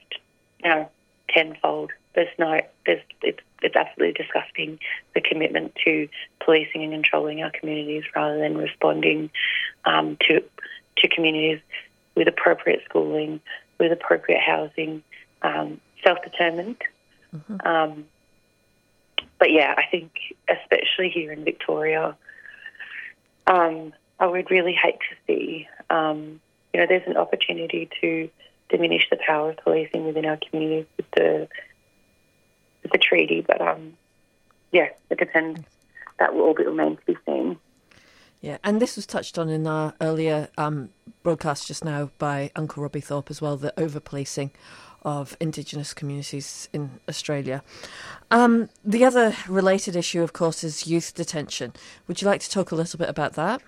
[0.63, 0.89] you know
[1.29, 1.91] tenfold.
[2.13, 4.79] There's no, there's it's it's absolutely disgusting
[5.15, 6.07] the commitment to
[6.43, 9.31] policing and controlling our communities rather than responding
[9.85, 10.43] um, to
[10.97, 11.59] to communities
[12.13, 13.41] with appropriate schooling,
[13.79, 15.01] with appropriate housing,
[15.41, 16.77] um, self determined.
[17.35, 17.67] Mm-hmm.
[17.67, 18.05] Um,
[19.39, 20.11] but yeah, I think
[20.49, 22.15] especially here in Victoria,
[23.47, 26.39] um, I would really hate to see, um,
[26.73, 28.29] you know, there's an opportunity to
[28.69, 31.47] diminish the power of policing within our communities with the
[32.83, 33.93] with the treaty, but um,
[34.71, 35.61] yeah, it depends.
[36.19, 37.57] That will all be remain to be seen.
[38.41, 40.89] Yeah, and this was touched on in our earlier um,
[41.23, 44.51] broadcast just now by Uncle Robbie Thorpe as well, the over policing
[45.05, 47.63] of Indigenous communities in Australia.
[48.31, 51.73] Um, the other related issue, of course, is youth detention.
[52.07, 53.61] Would you like to talk a little bit about that?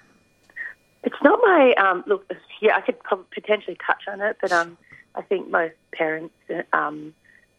[1.03, 2.29] It's not my um, look.
[2.59, 2.97] Yeah, I could
[3.31, 4.77] potentially touch on it, but um,
[5.15, 6.33] I think most parents
[6.73, 7.13] um,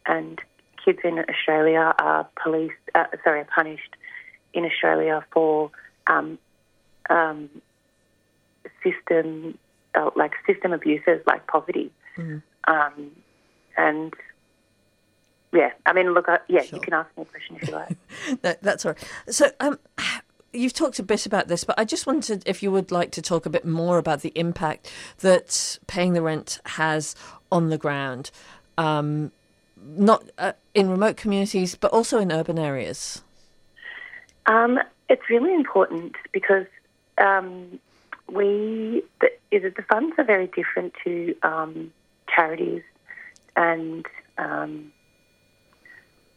[0.05, 0.39] and
[0.83, 2.75] kids in Australia are policed.
[2.93, 3.95] Uh, sorry, are punished
[4.53, 5.71] in Australia for
[6.07, 6.37] um,
[7.09, 7.49] um,
[8.83, 9.57] system
[9.95, 11.91] uh, like system abuses like poverty.
[12.17, 12.43] Mm.
[12.67, 13.11] Um,
[13.79, 14.13] and
[15.53, 16.77] yeah, I mean, look, uh, yeah, sure.
[16.77, 17.97] you can ask me a question if you like.
[18.43, 19.33] no, that's all right.
[19.33, 19.79] So, um,
[20.53, 23.21] you've talked a bit about this, but I just wanted, if you would like to
[23.21, 27.15] talk a bit more about the impact that paying the rent has
[27.51, 28.29] on the ground,
[28.77, 29.31] um,
[29.77, 33.23] not uh, in remote communities, but also in urban areas.
[34.45, 36.67] Um, it's really important because
[37.17, 37.79] um,
[38.31, 41.91] we the, the, funds are very different to um,
[42.33, 42.83] charities
[43.59, 44.05] and
[44.37, 44.91] um,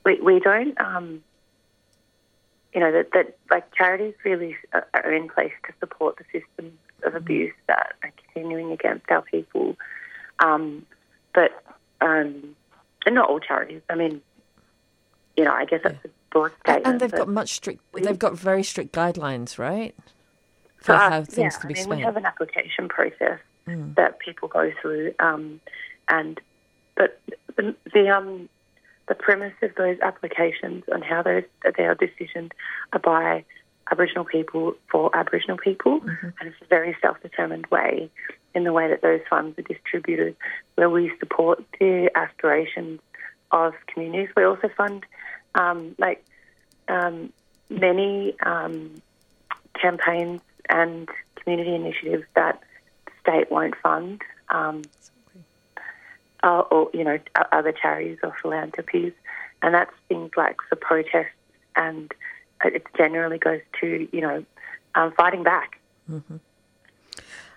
[0.04, 1.22] we, we don't um,
[2.74, 6.72] you know, that, that like charities really are- are in place to support the systems
[7.02, 9.76] of abuse that are continuing against our people.
[10.38, 10.86] Um,
[11.34, 11.50] but,
[12.00, 12.56] um,
[13.04, 13.82] and not all charities.
[13.90, 14.22] I mean,
[15.36, 16.86] you know, I guess that's a broad statement.
[16.86, 17.82] And they've got much strict.
[17.92, 19.94] They've got very strict guidelines, right?
[20.78, 21.98] For for us, how things yeah, can be I mean, spent.
[21.98, 23.94] we have an application process Mm.
[23.94, 25.60] that people go through, um,
[26.08, 26.40] and
[26.96, 27.20] but
[27.56, 28.48] the, the um
[29.08, 31.44] the premise of those applications and how those
[31.76, 32.52] they are decisioned
[32.92, 33.44] are by
[33.90, 38.10] Aboriginal people for Aboriginal people, and it's a very self-determined way
[38.54, 40.36] in the way that those funds are distributed,
[40.76, 43.00] where we support the aspirations
[43.50, 44.28] of communities.
[44.36, 45.04] We also fund
[45.54, 46.24] um, like
[46.88, 47.32] um,
[47.68, 48.94] many um,
[49.80, 52.60] campaigns and community initiatives that
[53.06, 54.82] the state won't fund, um,
[56.42, 57.18] uh, or you know
[57.52, 59.12] other charities or philanthropies,
[59.62, 61.28] and that's things like the protests,
[61.76, 62.12] and
[62.64, 64.44] it generally goes to you know
[64.94, 65.78] um, fighting back.
[66.10, 66.40] Mhm.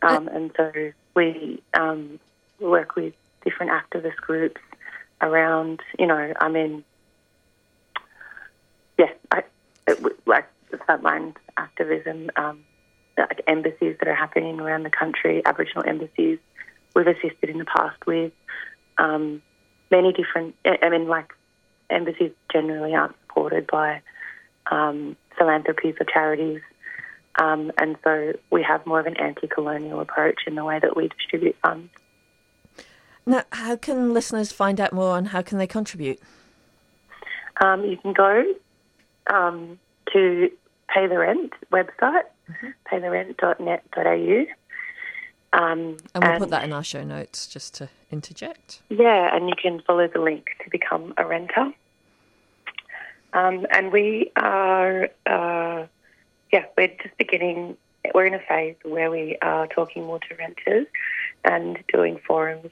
[0.02, 0.72] Um, and so
[1.16, 2.20] we um,
[2.60, 3.14] work with
[3.44, 4.62] different activist groups
[5.22, 6.84] around, you know, I mean,
[9.00, 9.44] yeah, I,
[9.88, 12.64] it, like the frontline activism, um,
[13.18, 16.40] like embassies that are happening around the country, Aboriginal embassies,
[16.96, 18.32] we've assisted in the past with
[18.98, 19.42] um,
[19.92, 21.34] many different, I mean, like
[21.90, 24.02] embassies generally aren't supported by
[24.72, 26.62] um, philanthropies or charities.
[27.38, 31.10] Um, and so we have more of an anti-colonial approach in the way that we
[31.10, 31.90] distribute funds.
[33.26, 36.20] Now, how can listeners find out more and how can they contribute?
[37.64, 38.54] Um, you can go
[39.34, 39.80] um,
[40.14, 40.50] to
[40.94, 42.24] Pay the Rent website,
[42.92, 44.46] paytherent.net.au.
[45.56, 48.82] Um, And we'll put that in our show notes just to interject.
[48.90, 51.72] Yeah, and you can follow the link to become a renter.
[53.32, 55.86] Um, and we are, uh,
[56.52, 57.78] yeah, we're just beginning,
[58.14, 60.88] we're in a phase where we are talking more to renters
[61.46, 62.72] and doing forums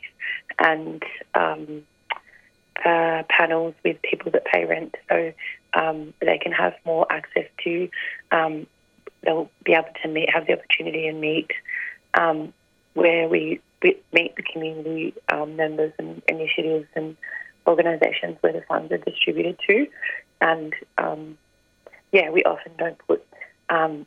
[0.59, 1.03] and
[1.35, 1.83] um,
[2.83, 5.31] uh, panels with people that pay rent so
[5.73, 7.89] um, they can have more access to,
[8.31, 8.67] um,
[9.21, 11.51] they'll be able to meet, have the opportunity and meet
[12.13, 12.53] um,
[12.93, 13.59] where we,
[14.13, 17.17] meet the community um, members and initiatives and
[17.67, 19.87] organisations where the funds are distributed to.
[20.39, 21.37] And um,
[22.11, 23.25] yeah, we often don't put
[23.69, 24.05] um,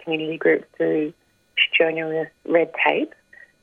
[0.00, 1.12] community groups through
[1.58, 3.14] strenuous red tape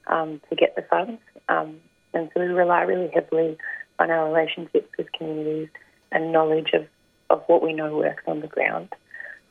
[0.07, 1.22] um, to get the funds.
[1.49, 1.78] Um,
[2.13, 3.57] and so we rely really heavily
[3.99, 5.70] on our relationships with communities
[6.11, 6.88] and knowledge of,
[7.30, 8.89] of what we know works on the ground.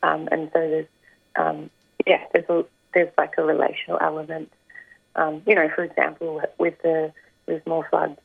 [0.01, 1.69] Um, and so there's,
[2.07, 4.51] yeah, there's, a, there's like a relational element.
[5.19, 7.11] Um, you know, for example, with the
[7.45, 8.19] with more floods,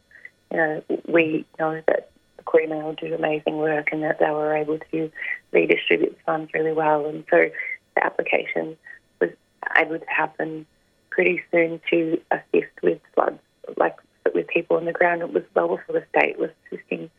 [0.52, 4.78] you know, we know that the Queen do amazing work and that they were able
[4.92, 5.10] to
[5.50, 7.06] redistribute funds really well.
[7.06, 7.50] And so
[7.96, 8.76] the application
[9.20, 9.30] was
[9.76, 10.66] able to happen
[11.10, 13.40] pretty soon to assist with floods,
[13.76, 13.96] like
[14.32, 15.22] with people on the ground.
[15.22, 17.10] It was well before the state was assisting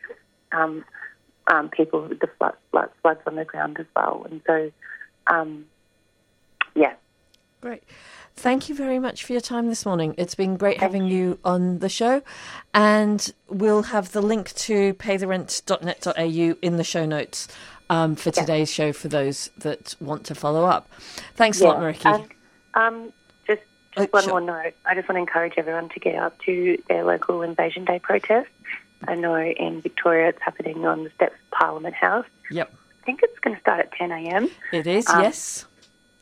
[0.52, 0.86] um,
[1.48, 4.26] um, people with the flood, flood, floods on the ground as well.
[4.30, 4.72] And so,
[5.26, 5.66] um,
[6.74, 6.94] yeah.
[7.60, 7.82] Great.
[8.38, 10.14] Thank you very much for your time this morning.
[10.18, 12.22] It's been great having you on the show.
[12.74, 17.48] And we'll have the link to paytherent.net.au in the show notes
[17.88, 20.88] um, for today's show for those that want to follow up.
[21.34, 22.14] Thanks a lot, Yeah, Meriki.
[22.14, 22.30] And,
[22.74, 23.12] um,
[23.46, 23.62] just
[23.96, 24.74] just one more note.
[24.84, 28.50] I just want to encourage everyone to get out to their local Invasion Day protest.
[29.08, 32.26] I know in Victoria it's happening on the steps of Parliament House.
[32.50, 32.70] Yep.
[33.02, 34.50] I think it's going to start at 10 a.m.
[34.72, 35.64] It is, Um, yes.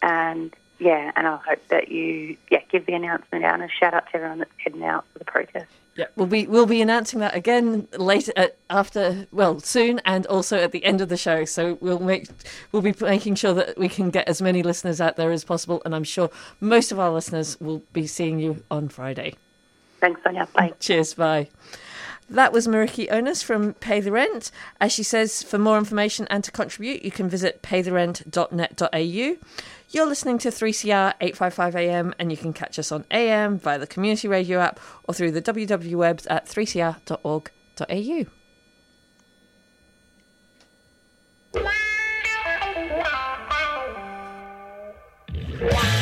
[0.03, 3.95] And yeah, and I hope that you yeah give the announcement out and a shout
[3.95, 5.71] out to everyone that's heading out for the protest.
[5.97, 10.59] Yeah, we'll be we'll be announcing that again later at, after well soon and also
[10.59, 11.45] at the end of the show.
[11.45, 12.29] So we'll make
[12.73, 15.81] we'll be making sure that we can get as many listeners out there as possible,
[15.85, 19.35] and I'm sure most of our listeners will be seeing you on Friday.
[20.01, 20.49] Thanks, Sonia.
[20.55, 20.73] Bye.
[20.81, 21.15] Cheers.
[21.15, 21.49] Bye.
[22.31, 24.51] That was Meriki Onus from Pay the Rent.
[24.81, 29.47] As she says, for more information and to contribute, you can visit paytherent.net.au.
[29.91, 33.87] You're listening to 3CR 855 AM, and you can catch us on AM via the
[33.87, 38.27] community radio app or through the www webs at 3cr.org.au.
[45.61, 46.01] Yeah.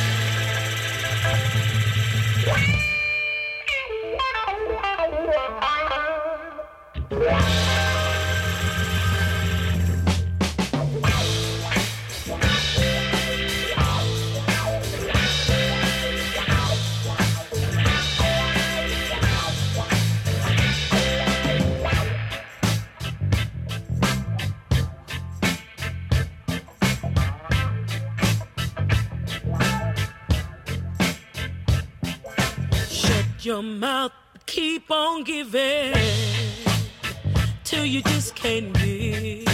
[33.45, 34.13] Your mouth,
[34.47, 35.95] keep on giving
[37.65, 39.45] till you just can't give.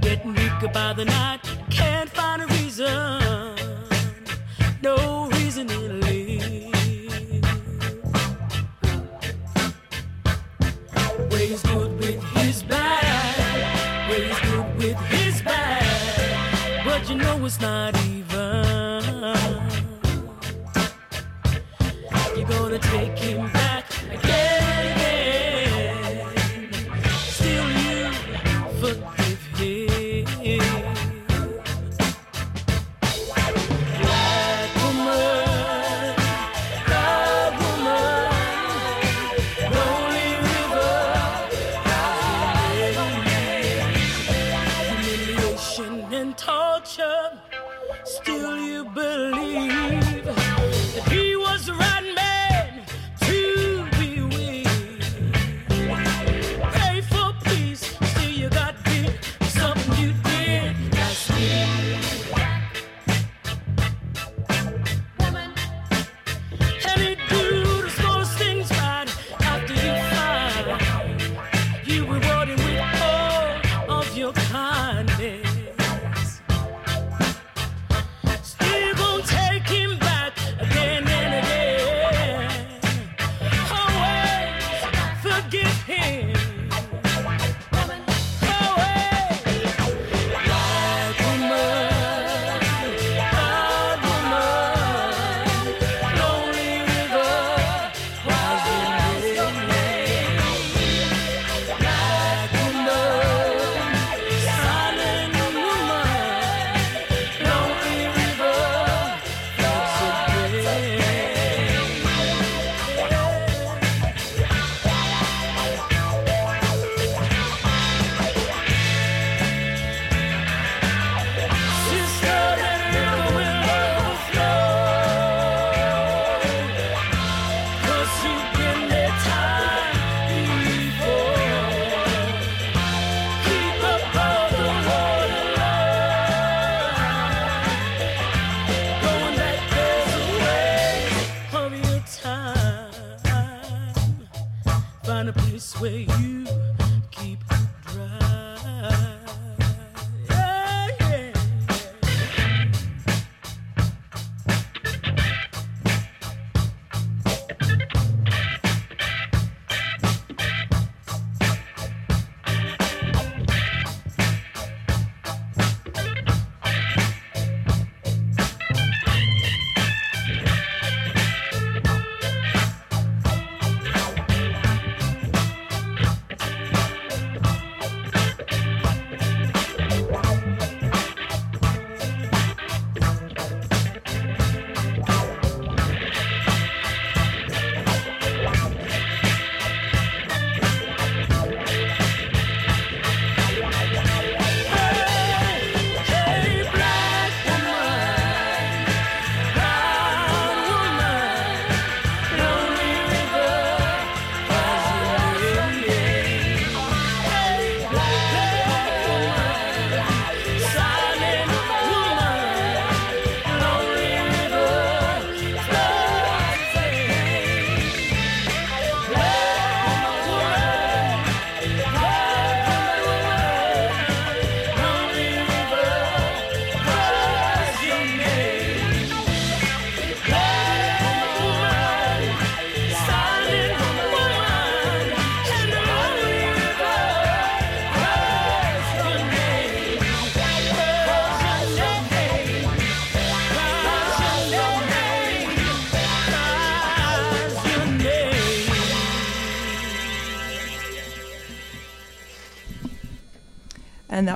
[0.00, 1.40] Getting weaker by the night,
[1.70, 3.54] can't find a reason,
[4.82, 6.72] no reason to live.
[11.30, 17.96] Ways good with his bad, ways good with his bad, but you know it's not
[17.96, 18.15] even.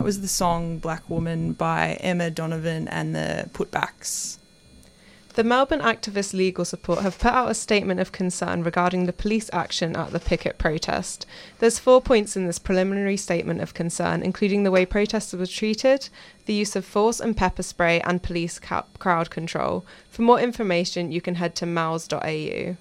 [0.00, 4.38] That was the song Black Woman by Emma Donovan and the Putbacks.
[5.34, 9.50] The Melbourne activist legal support have put out a statement of concern regarding the police
[9.52, 11.26] action at the picket protest.
[11.58, 16.08] There's four points in this preliminary statement of concern, including the way protesters were treated,
[16.46, 19.84] the use of force and pepper spray, and police crowd control.
[20.08, 22.76] For more information, you can head to mouse.au.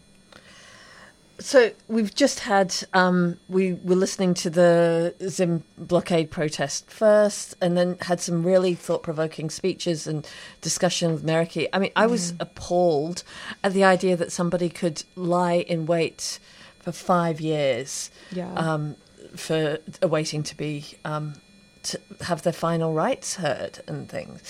[1.39, 7.77] So we've just had um, we were listening to the Zim blockade protest first, and
[7.77, 10.27] then had some really thought provoking speeches and
[10.61, 11.67] discussion with Meriki.
[11.71, 12.41] I mean, I was Mm.
[12.41, 13.23] appalled
[13.63, 16.39] at the idea that somebody could lie in wait
[16.79, 18.53] for five years, Yeah.
[18.55, 18.95] um,
[19.35, 21.35] for awaiting to be um,
[21.83, 24.41] to have their final rights heard and things.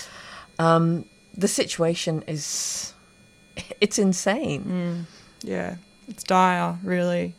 [0.58, 1.04] Um,
[1.36, 2.94] the situation is
[3.80, 5.06] it's insane.
[5.44, 5.76] Mm, yeah,
[6.10, 7.34] it's dire, really.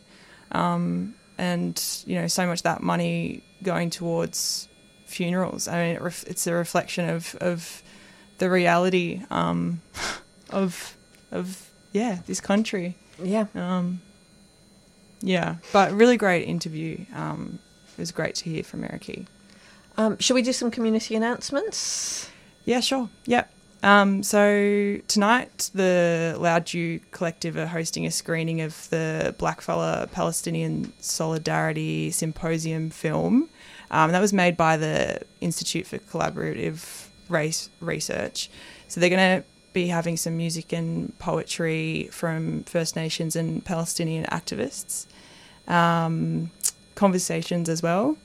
[0.50, 4.68] Um, and, you know, so much of that money going towards
[5.06, 5.68] funerals.
[5.68, 7.82] I mean, it ref- it's a reflection of, of
[8.38, 9.80] the reality um,
[10.50, 10.96] of,
[11.30, 12.96] of, yeah, this country.
[13.22, 13.46] Yeah.
[13.54, 14.00] Um,
[15.20, 17.04] yeah, but really great interview.
[17.14, 17.60] Um,
[17.96, 19.26] it was great to hear from Meriki.
[19.96, 22.28] Um, shall we do some community announcements?
[22.64, 23.08] Yeah, sure.
[23.26, 23.50] Yep.
[23.82, 30.92] Um, so tonight, the Loud Jew Collective are hosting a screening of the Blackfella Palestinian
[31.00, 33.48] Solidarity Symposium film.
[33.90, 38.48] Um, that was made by the Institute for Collaborative Race Research.
[38.86, 44.24] So they're going to be having some music and poetry from First Nations and Palestinian
[44.26, 45.06] activists,
[45.66, 46.50] um,
[46.94, 48.16] conversations as well.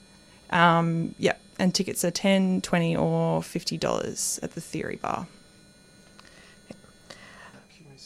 [0.52, 5.28] Um, yep, and tickets are 10 20 or $50 at the Theory Bar.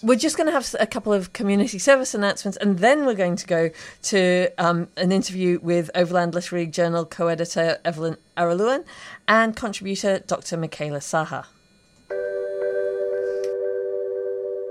[0.04, 3.36] We're just going to have a couple of community service announcements, and then we're going
[3.36, 3.70] to go
[4.04, 8.84] to um, an interview with Overland Literary Journal co editor Evelyn Araluen
[9.28, 10.58] and contributor Dr.
[10.58, 11.46] Micaela Sahhar.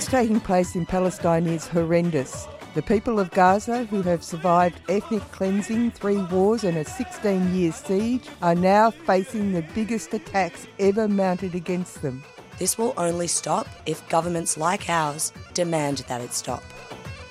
[0.00, 2.48] What's taking place in Palestine is horrendous.
[2.72, 7.70] The people of Gaza, who have survived ethnic cleansing, three wars, and a 16 year
[7.70, 12.24] siege, are now facing the biggest attacks ever mounted against them.
[12.58, 16.62] This will only stop if governments like ours demand that it stop.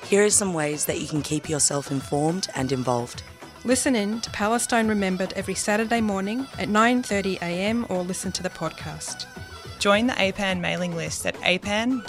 [0.04, 3.24] Here are some ways that you can keep yourself informed and involved.
[3.64, 7.88] Listen in to Palestine Remembered every Saturday morning at 9:30 a.m.
[7.90, 9.26] or listen to the podcast.
[9.80, 12.04] Join the APAN mailing list at apan.org.au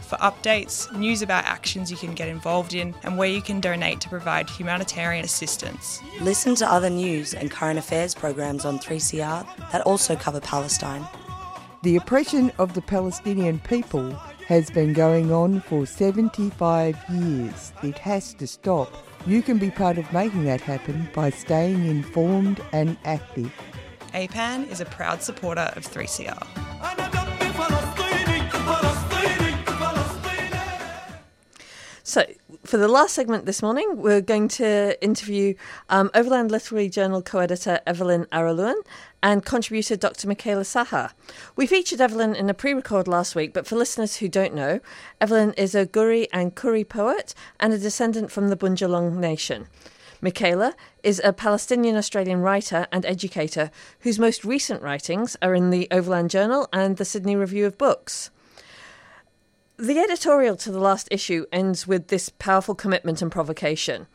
[0.00, 4.00] for updates, news about actions you can get involved in, and where you can donate
[4.00, 6.00] to provide humanitarian assistance.
[6.20, 11.06] Listen to other news and current affairs programs on 3CR that also cover Palestine.
[11.84, 14.10] The oppression of the Palestinian people
[14.48, 17.72] has been going on for 75 years.
[17.84, 18.92] It has to stop.
[19.26, 23.52] You can be part of making that happen by staying informed and active.
[24.14, 26.46] APAN is a proud supporter of 3CR.
[32.04, 32.26] So,
[32.64, 35.54] for the last segment this morning, we're going to interview
[35.88, 38.74] um, Overland Literary Journal co editor Evelyn Araluen
[39.22, 40.28] and contributor Dr.
[40.28, 41.12] Micaela Sahhar.
[41.56, 44.80] We featured Evelyn in a pre record last week, but for listeners who don't know,
[45.20, 49.68] Evelyn is a Goorie and Koori poet and a descendant from the Bundjalung Nation.
[50.24, 55.88] Micaela is a Palestinian Australian writer and educator whose most recent writings are in the
[55.90, 58.30] Overland Journal and the Sydney Review of Books.
[59.76, 64.06] The editorial to the last issue ends with this powerful commitment and provocation.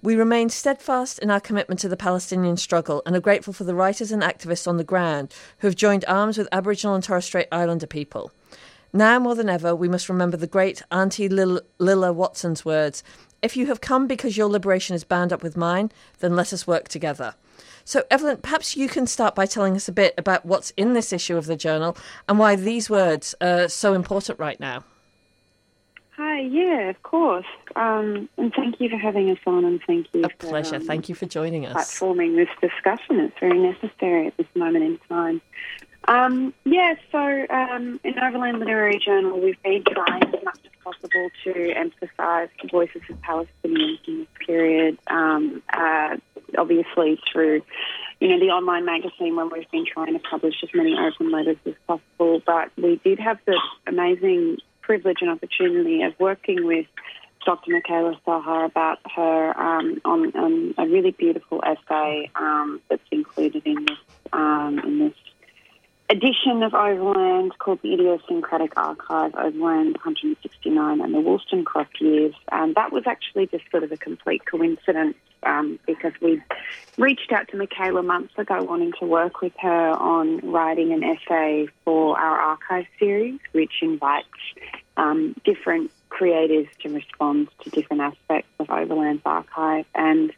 [0.00, 3.74] We remain steadfast in our commitment to the Palestinian struggle and are grateful for the
[3.74, 7.48] writers and activists on the ground who have joined arms with Aboriginal and Torres Strait
[7.50, 8.30] Islander people.
[8.92, 13.02] Now more than ever, we must remember the great Auntie Lil- Lilla Watson's words
[13.42, 16.66] If you have come because your liberation is bound up with mine, then let us
[16.66, 17.34] work together.
[17.84, 21.12] So, Evelyn, perhaps you can start by telling us a bit about what's in this
[21.12, 21.96] issue of the journal
[22.28, 24.84] and why these words are so important right now.
[26.18, 27.46] Hi, yeah, of course.
[27.76, 30.24] Um, and thank you for having us on, and thank you.
[30.24, 30.76] A pleasure.
[30.76, 31.76] Um, thank you for joining us.
[31.76, 33.20] Platforming this discussion.
[33.20, 35.40] It's very necessary at this moment in time.
[36.08, 41.28] Um, yeah, so um, in Overland Literary Journal, we've been trying as much as possible
[41.44, 44.98] to emphasise the voices of Palestinians in this period.
[45.08, 46.16] Um, uh,
[46.56, 47.60] obviously, through
[48.20, 51.58] you know the online magazine, where we've been trying to publish as many open letters
[51.66, 52.40] as possible.
[52.46, 56.86] But we did have the amazing privilege and opportunity of working with
[57.44, 57.70] Dr.
[57.70, 63.84] Micaela Sahhar about her um, on, on, a really beautiful essay um, that's included in
[63.84, 63.98] this
[64.32, 65.14] um, in this
[66.10, 72.34] edition of Overland called the Idiosyncratic Archive, Overland 169 and the Wollstonecroft Years.
[72.50, 76.40] And that was actually just sort of a complete coincidence um, because we
[76.96, 81.68] reached out to Micaela months ago wanting to work with her on writing an essay
[81.84, 84.26] for our archive series, which invites
[84.96, 89.84] um, different creators to respond to different aspects of Overland's archive.
[89.94, 90.32] And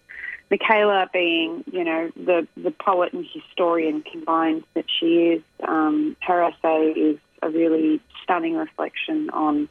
[0.51, 6.43] Micaela, being you know the the poet and historian combined that she is, um, her
[6.43, 9.69] essay is a really stunning reflection on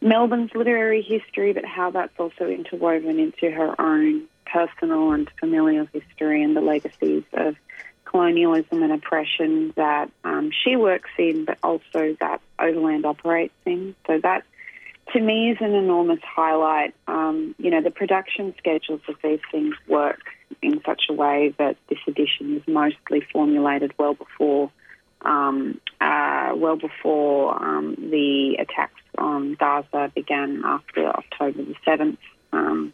[0.00, 6.42] Melbourne's literary history, but how that's also interwoven into her own personal and familial history
[6.42, 7.56] and the legacies of
[8.04, 13.94] colonialism and oppression that um, she works in, but also that Overland operates in.
[14.06, 14.44] So that
[15.12, 16.94] to me is an enormous highlight.
[17.06, 20.20] Um, you know, the production schedules of these things work
[20.62, 24.70] in such a way that this edition was mostly formulated well before,
[25.22, 32.18] um, uh, well before um, the attacks on Gaza began after October the seventh.
[32.52, 32.92] Um,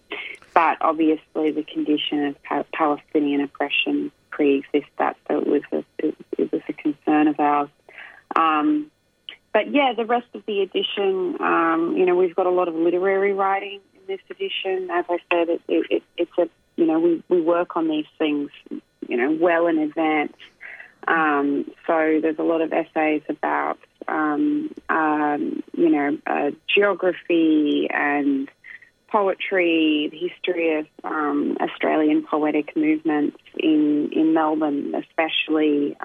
[0.55, 6.17] but obviously, the condition of pa- Palestinian oppression pre-exists that, so it was a, it,
[6.39, 7.69] it was a concern of ours.
[9.55, 12.69] Um, but yeah, the rest of the edition, um, you know, we've got a lot
[12.69, 14.91] of literary writing in this edition.
[14.91, 18.51] As I said, it, it, it's a, you know, we, we work on these things,
[19.09, 20.37] you know, well in advance.
[21.07, 28.49] Um, so there's a lot of essays about, um, um, you know, uh, geography and
[29.09, 35.97] poetry, the history of um, Australian poetic movements in in Melbourne, especially.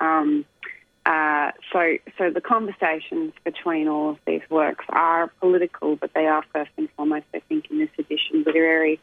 [1.07, 6.43] Uh, so, so the conversations between all of these works are political, but they are
[6.53, 8.99] first and foremost, I think, in this edition, literary.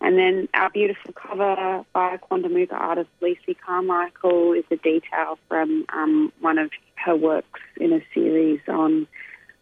[0.00, 6.32] And then our beautiful cover by Quandamooka artist Lisi Carmichael is a detail from um,
[6.40, 9.08] one of her works in a series on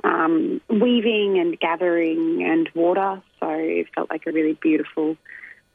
[0.04, 3.22] um, weaving and gathering and water.
[3.40, 5.16] So it felt like a really beautiful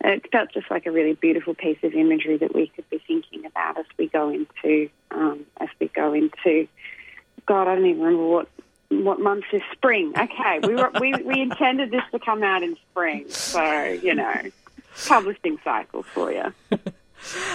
[0.03, 3.45] it felt just like a really beautiful piece of imagery that we could be thinking
[3.45, 6.67] about as we go into um, as we go into
[7.45, 8.49] God, I don't even remember what
[8.89, 10.13] what month is spring.
[10.17, 14.41] Okay, we were, we we intended this to come out in spring, so you know,
[15.07, 16.53] publishing cycle for you.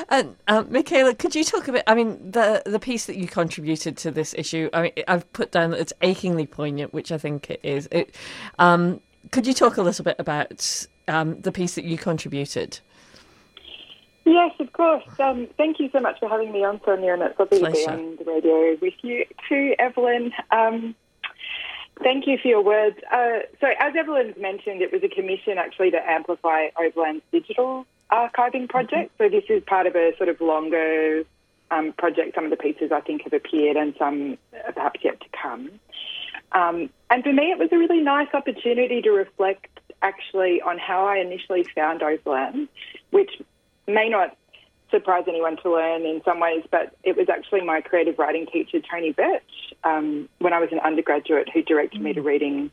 [0.09, 1.83] And um, Micaela, could you talk a bit?
[1.89, 4.71] I mean, the the piece that you contributed to this issue.
[4.73, 7.89] I mean, I've put down that it's achingly poignant, which I think it is.
[7.91, 8.15] It,
[8.61, 9.01] um,
[9.33, 12.81] could you talk a little bit about um, the piece that you contributed?
[14.25, 15.05] Yes, of course.
[15.21, 17.87] Um, thank you so much for having me on, Sonia, and it's lovely to be
[17.87, 20.33] on the radio with you too, Evelyn.
[20.51, 20.97] Um,
[22.03, 22.97] thank you for your words.
[23.13, 28.69] Uh, so, as Evelyn's mentioned, it was a commission actually to amplify Overland's digital archiving
[28.69, 29.13] project.
[29.17, 31.23] So, this is part of a sort of longer
[31.71, 32.35] um, project.
[32.35, 35.71] Some of the pieces I think have appeared, and some are perhaps yet to come.
[36.51, 39.69] Um, and for me, it was a really nice opportunity to reflect
[40.03, 42.69] actually on how I initially found Overland,
[43.11, 43.31] which
[43.87, 44.37] may not
[44.91, 48.79] surprise anyone to learn in some ways, but it was actually my creative writing teacher,
[48.81, 52.71] Tony Birch, um, when I was an undergraduate, who directed me to reading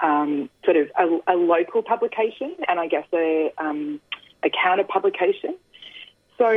[0.00, 4.00] um, sort of a, a, local publication and I guess a, um,
[4.42, 5.56] a counter publication.
[6.38, 6.48] So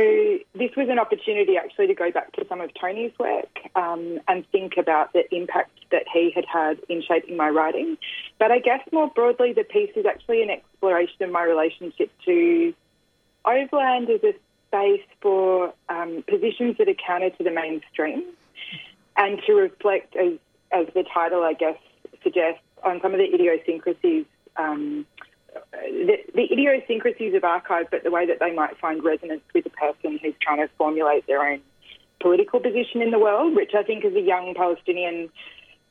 [0.54, 4.48] this was an opportunity actually to go back to some of Tony's work um, and
[4.50, 7.96] think about the impact that he had had in shaping my writing.
[8.38, 12.74] But I guess more broadly, the piece is actually an exploration of my relationship to
[13.44, 14.34] Overland as a
[14.68, 18.24] space for um, positions that are counter to the mainstream
[19.16, 20.32] and to reflect, as,
[20.72, 21.78] as the title, I guess,
[22.22, 24.26] suggests, on some of the idiosyncrasies.
[24.56, 25.06] Um,
[25.72, 29.70] the, the, idiosyncrasies of archive, but the way that they might find resonance with a
[29.70, 31.60] person who's trying to formulate their own
[32.20, 35.30] political position in the world, which I think as a young Palestinian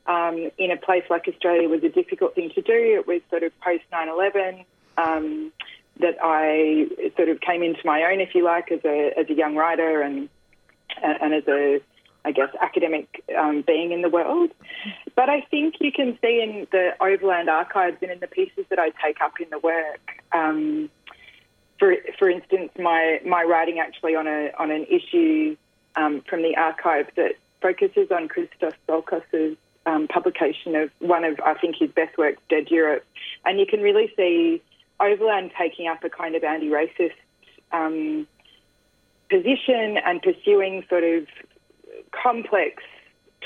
[0.07, 2.73] um, in a place like Australia was a difficult thing to do.
[2.73, 4.65] It was sort of post 9 11
[4.97, 5.51] um,
[5.99, 9.33] that I sort of came into my own, if you like, as a, as a
[9.33, 10.29] young writer and,
[11.01, 11.81] and as a,
[12.25, 14.51] I guess, academic um, being in the world.
[15.15, 18.79] But I think you can see in the Overland archives and in the pieces that
[18.79, 20.23] I take up in the work.
[20.31, 20.89] Um,
[21.79, 25.55] for, for instance, my, my writing actually on a on an issue
[25.95, 31.53] um, from the archive that focuses on Christos Tsiolkas's um, publication of one of, I
[31.53, 33.05] think, his best works, Dead Europe.
[33.45, 34.61] And you can really see
[34.99, 37.13] Overland taking up a kind of anti racist
[37.71, 38.27] um,
[39.29, 41.27] position and pursuing sort of
[42.11, 42.83] complex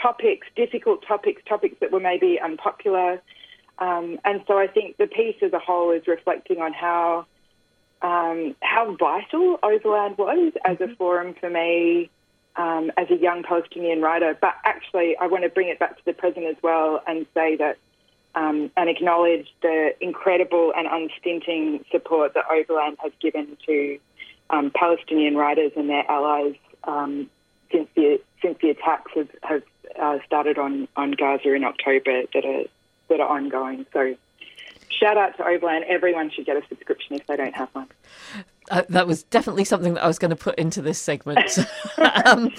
[0.01, 3.21] topics, difficult topics, topics that were maybe unpopular.
[3.79, 7.25] Um, and so I think the piece as a whole is reflecting on how
[8.01, 12.09] um, how vital Overland was as a forum for me
[12.55, 14.37] um, as a young Palestinian writer.
[14.39, 17.57] But actually, I want to bring it back to the present as well and say
[17.57, 17.77] that
[18.35, 23.99] um, and acknowledge the incredible and unstinting support that Overland has given to
[24.49, 26.55] um, Palestinian writers and their allies
[26.85, 27.29] um,
[27.71, 29.63] since the since the attacks have, have
[29.99, 32.63] uh, started on, on Gaza in October that are
[33.09, 33.85] that are ongoing.
[33.91, 34.15] So
[34.89, 35.85] shout out to Overland.
[35.87, 37.87] Everyone should get a subscription if they don't have one.
[38.69, 41.57] Uh, that was definitely something that I was going to put into this segment.
[42.25, 42.51] um,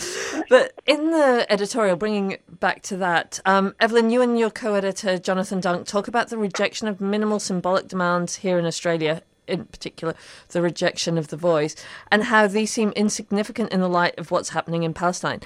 [0.49, 5.19] but in the editorial, bringing back to that, um, Evelyn, you and your co editor,
[5.19, 10.15] Jonathan Dunk, talk about the rejection of minimal symbolic demands here in Australia, in particular,
[10.49, 11.77] the rejection of the voice,
[12.11, 15.41] and how these seem insignificant in the light of what's happening in Palestine.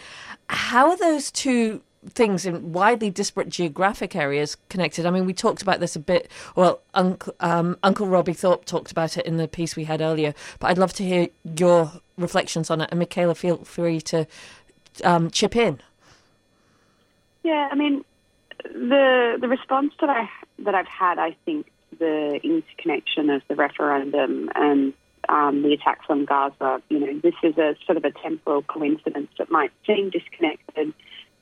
[0.48, 5.06] How are those two things in widely disparate geographic areas connected.
[5.06, 6.30] I mean, we talked about this a bit.
[6.54, 10.34] Well, Uncle, um, Uncle Robbie Thorpe talked about it in the piece we had earlier,
[10.58, 12.90] but I'd love to hear your reflections on it.
[12.90, 14.26] And Micaela, feel free to
[15.02, 15.80] um, chip in.
[17.42, 18.04] Yeah, I mean,
[18.62, 20.28] the the response that I
[20.60, 24.92] that I've had, I think, the interconnection of the referendum and
[25.28, 26.82] um, the attacks on Gaza.
[26.88, 30.92] You know, this is a sort of a temporal coincidence that might seem disconnected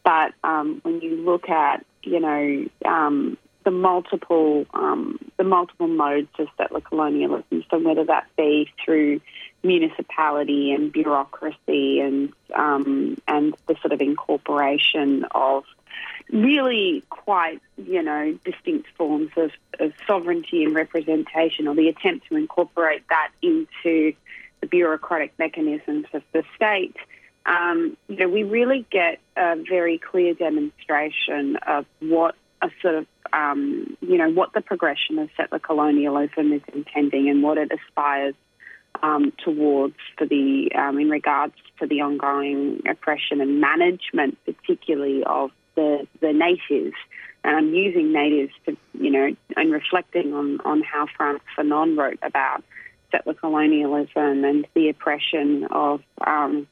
[0.04, 6.28] but um, when you look at, you know, um, the multiple um, the multiple modes
[6.38, 9.20] of settler colonialism, so whether that be through
[9.62, 15.62] municipality and bureaucracy and um, and the sort of incorporation of
[16.30, 19.50] really quite you know distinct forms of,
[19.80, 24.14] of sovereignty and representation, or the attempt to incorporate that into
[24.60, 26.96] the bureaucratic mechanisms of the state.
[27.44, 33.06] Um, you know, we really get a very clear demonstration of what a sort of,
[33.32, 38.34] um, you know, what the progression of settler colonialism is intending and what it aspires
[39.02, 45.50] um, towards for the, um, in regards to the ongoing oppression and management, particularly of
[45.74, 46.96] the, the natives.
[47.44, 52.18] And I'm using natives to, you know, and reflecting on, on how Frantz Fanon wrote
[52.22, 52.62] about
[53.10, 56.66] settler colonialism and the oppression of um,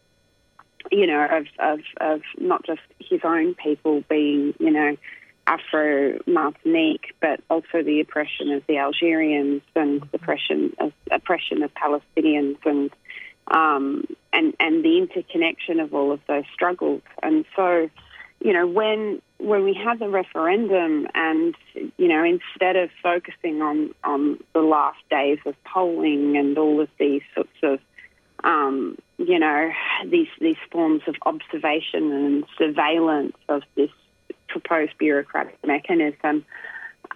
[0.90, 4.96] you know, of, of, of not just his own people being, you know,
[5.46, 11.70] Afro Martinique, but also the oppression of the Algerians and the oppression of, oppression of
[11.74, 12.90] Palestinians and
[13.50, 17.02] um, and and the interconnection of all of those struggles.
[17.20, 17.90] And so,
[18.40, 23.94] you know, when when we had the referendum, and you know, instead of focusing on
[24.04, 27.80] on the last days of polling and all of these sorts of
[28.44, 29.70] um, you know,
[30.06, 33.90] these these forms of observation and surveillance of this
[34.48, 36.44] proposed bureaucratic mechanism,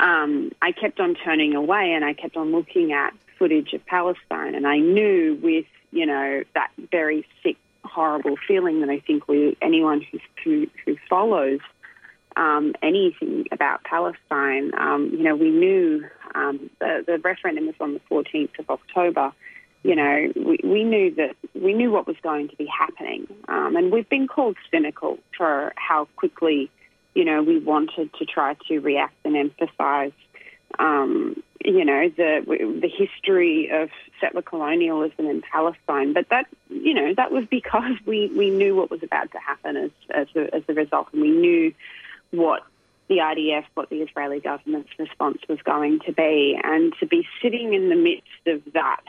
[0.00, 4.54] um, I kept on turning away and I kept on looking at footage of Palestine,
[4.54, 9.56] and I knew with you know that very sick, horrible feeling that I think we
[9.62, 11.60] anyone who who, who follows
[12.36, 16.04] um, anything about Palestine, um, you know, we knew
[16.34, 19.32] um, the, the referendum was on the 14th of October.
[19.82, 23.76] You know, we, we knew that we knew what was going to be happening, um,
[23.76, 26.70] and we've been called cynical for how quickly,
[27.14, 30.12] you know, we wanted to try to react and emphasise,
[30.78, 32.44] um, you know, the
[32.80, 33.90] the history of
[34.20, 36.12] settler colonialism in Palestine.
[36.12, 39.76] But that, you know, that was because we, we knew what was about to happen
[39.76, 41.72] as as a, as a result, and we knew
[42.30, 42.64] what
[43.08, 47.74] the IDF, what the Israeli government's response was going to be, and to be sitting
[47.74, 49.00] in the midst of that,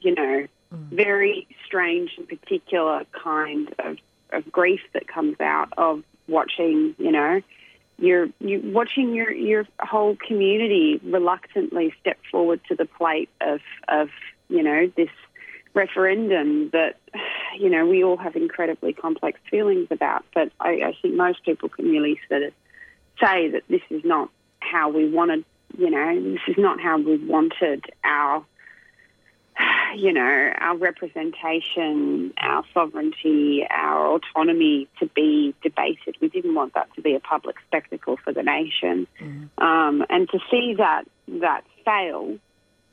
[0.00, 0.78] you know, mm.
[0.90, 3.98] very strange and particular kind of,
[4.32, 7.42] of grief that comes out of watching, you know,
[8.00, 14.08] you're you watching your your whole community reluctantly step forward to the plate of of
[14.48, 15.10] you know this
[15.74, 16.96] referendum that
[17.58, 21.68] you know we all have incredibly complex feelings about, but I, I think most people
[21.68, 22.52] can really sort of
[23.22, 25.44] say that this is not how we wanted,
[25.76, 28.44] you know, this is not how we wanted our,
[29.96, 36.16] you know, our representation, our sovereignty, our autonomy to be debated.
[36.20, 39.06] We didn't want that to be a public spectacle for the nation.
[39.58, 42.38] Um, and to see that that fail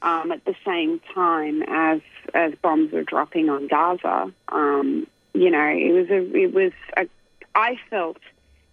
[0.02, 2.02] um, at the same time as
[2.34, 7.07] as bombs were dropping on Gaza, um, you know, it was a it was a,
[7.56, 8.18] I felt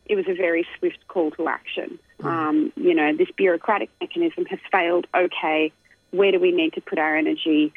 [0.07, 1.99] it was a very swift call to action.
[2.23, 5.07] Um, you know, this bureaucratic mechanism has failed.
[5.15, 5.73] Okay,
[6.11, 7.73] where do we need to put our energy?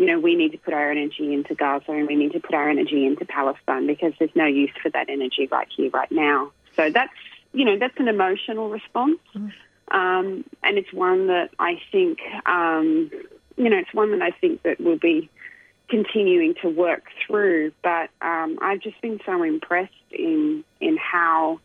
[0.00, 2.54] You know, we need to put our energy into Gaza and we need to put
[2.54, 6.52] our energy into Palestine because there's no use for that energy right here, right now.
[6.74, 7.12] So that's,
[7.52, 9.18] you know, that's an emotional response.
[9.90, 13.10] Um, and it's one that I think, um,
[13.58, 15.28] you know, it's one that I think that will be
[15.90, 17.72] continuing to work through.
[17.82, 21.60] But um, I've just been so impressed in in how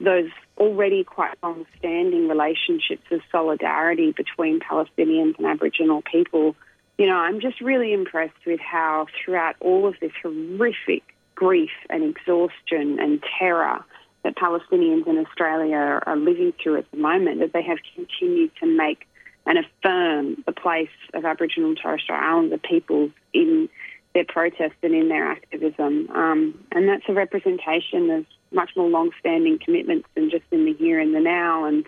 [0.00, 6.56] those already quite long-standing relationships of solidarity between Palestinians and Aboriginal people.
[6.98, 11.02] You know, I'm just really impressed with how throughout all of this horrific
[11.34, 13.84] grief and exhaustion and terror
[14.24, 18.66] that Palestinians in Australia are living through at the moment, that they have continued to
[18.66, 19.06] make
[19.44, 23.68] and affirm the place of Aboriginal and Torres Strait Islander peoples in
[24.14, 26.08] their protest and in their activism.
[26.10, 30.98] Um, and that's a representation of much more long-standing commitments than just in the here
[30.98, 31.66] and the now.
[31.66, 31.86] And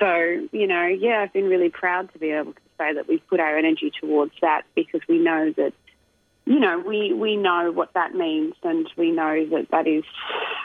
[0.00, 3.26] so, you know, yeah, I've been really proud to be able to say that we've
[3.28, 5.72] put our energy towards that because we know that,
[6.46, 10.04] you know, we, we know what that means and we know that that is,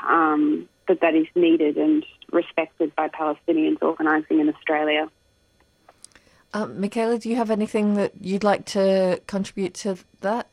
[0.08, 5.10] um, that that is needed and respected by Palestinians organising in Australia.
[6.54, 10.48] Um, Micaela, do you have anything that you'd like to contribute to that?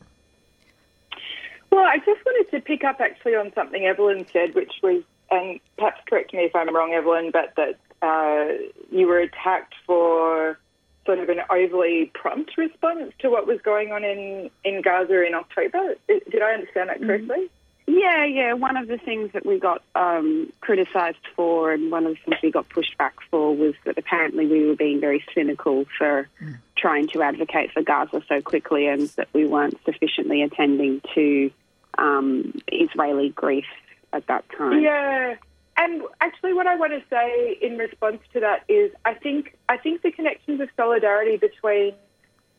[1.70, 5.58] Well, I just wanted to pick up actually on something Evelyn said, which was, and
[5.76, 8.52] perhaps correct me if I'm wrong, Evelyn, but that uh,
[8.90, 10.58] you were attacked for
[11.06, 15.34] sort of an overly prompt response to what was going on in, in Gaza in
[15.34, 15.94] October.
[16.08, 17.48] Did I understand that correctly?
[17.86, 18.52] Yeah, yeah.
[18.54, 22.36] One of the things that we got um, criticised for, and one of the things
[22.42, 26.28] we got pushed back for, was that apparently we were being very cynical for
[26.76, 31.50] trying to advocate for Gaza so quickly, and that we weren't sufficiently attending to
[31.96, 33.66] um, Israeli grief
[34.12, 34.82] at that time.
[34.82, 35.36] Yeah.
[35.76, 39.76] And actually, what I want to say in response to that is, I think I
[39.76, 41.94] think the connections of solidarity between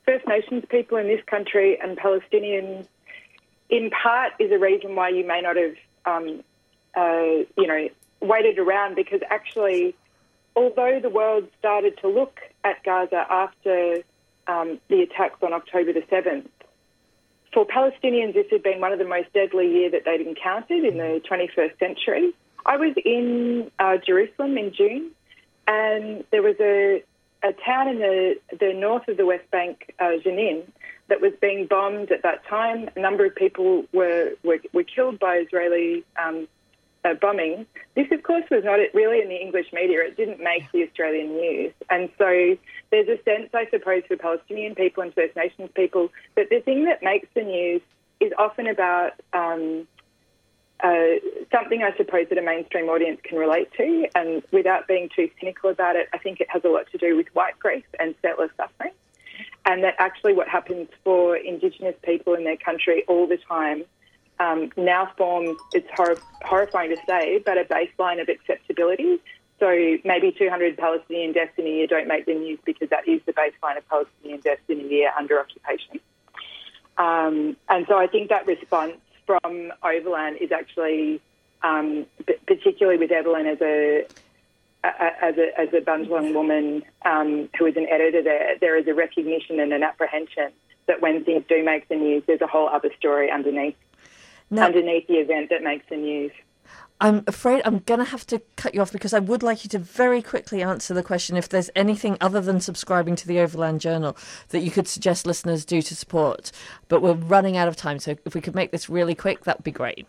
[0.06, 2.85] First Nations people in this country and Palestinians,
[3.69, 5.76] in part, is a reason why you may not have,
[6.06, 6.44] um,
[6.95, 7.89] uh, you know,
[8.22, 9.95] waited around because actually,
[10.56, 14.03] although the world started to look at Gaza after
[14.48, 16.49] um, the attacks on October the seventh,
[17.52, 20.98] for Palestinians, this had been one of the most deadly year that they'd encountered in
[20.98, 22.34] the 21st century.
[22.65, 25.11] I was in uh, Jerusalem in June,
[25.67, 27.03] and there was a,
[27.43, 30.63] a town in the, the north of the West Bank, uh, Jenin,
[31.07, 32.89] that was being bombed at that time.
[32.95, 36.47] A number of people were, were, were killed by Israeli um,
[37.05, 37.65] uh, bombing.
[37.95, 40.01] This, of course, was not really in the English media.
[40.01, 41.73] It didn't make the Australian news.
[41.89, 42.57] And so
[42.91, 46.85] there's a sense, I suppose, for Palestinian people and First Nations people that the thing
[46.85, 47.81] that makes the news
[48.19, 49.88] is often about um,
[50.83, 51.19] uh,
[51.51, 54.07] something I suppose that a mainstream audience can relate to.
[54.15, 57.15] And without being too cynical about it, I think it has a lot to do
[57.15, 58.91] with white grief and settler suffering.
[59.65, 63.83] And that actually what happens for Indigenous people in their country all the time
[64.39, 69.19] um, now forms, it's hor- horrifying to say, but a baseline of acceptability.
[69.59, 73.21] So maybe 200 Palestinian deaths in a year don't make the news because that is
[73.25, 75.99] the baseline of Palestinian deaths in a year under occupation.
[76.97, 78.97] Um, and so I think that response
[79.27, 81.21] from Overland is actually,
[81.61, 82.07] um,
[82.47, 84.07] particularly with Evelyn as a,
[84.83, 88.87] a as a as a Bundjalung woman um, who is an editor there, there is
[88.87, 90.51] a recognition and an apprehension
[90.87, 93.75] that when things do make the news, there's a whole other story underneath
[94.49, 96.31] Now- underneath the event that makes the news.
[96.99, 99.69] I'm afraid I'm going to have to cut you off because I would like you
[99.69, 103.81] to very quickly answer the question if there's anything other than subscribing to the Overland
[103.81, 104.17] Journal
[104.49, 106.51] that you could suggest listeners do to support.
[106.87, 109.63] But we're running out of time, so if we could make this really quick, that'd
[109.63, 110.07] be great.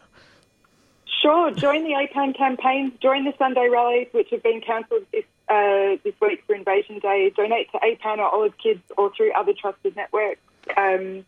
[1.20, 5.96] Sure, join the APAN campaigns, join the Sunday rallies, which have been cancelled this uh,
[6.04, 7.30] this week for Invasion Day.
[7.36, 10.40] Donate to APAN or Olive Kids or through other trusted networks.
[10.76, 11.24] Um,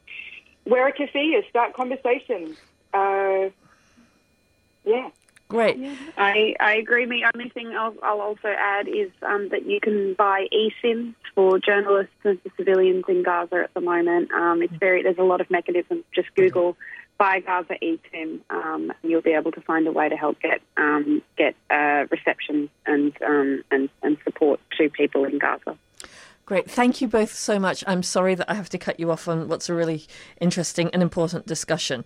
[0.65, 2.57] wear a keffiyeh, start conversations.
[2.95, 3.51] Uh,
[4.85, 5.11] yeah.
[5.51, 5.77] Great.
[6.17, 7.07] I, I agree.
[7.07, 11.59] The only thing I'll, I'll also add is um, that you can buy eSIMs for
[11.59, 14.31] journalists and for civilians in Gaza at the moment.
[14.31, 16.05] Um, it's very there's a lot of mechanisms.
[16.15, 16.77] Just Google
[17.21, 21.21] buy Gaza eSIM, um, you'll be able to find a way to help get um,
[21.37, 25.77] get uh, reception and, um, and and support to people in Gaza.
[26.51, 26.69] Great.
[26.69, 27.85] Thank you both so much.
[27.87, 30.09] I'm sorry that I have to cut you off on what's a really
[30.41, 32.05] interesting and important discussion.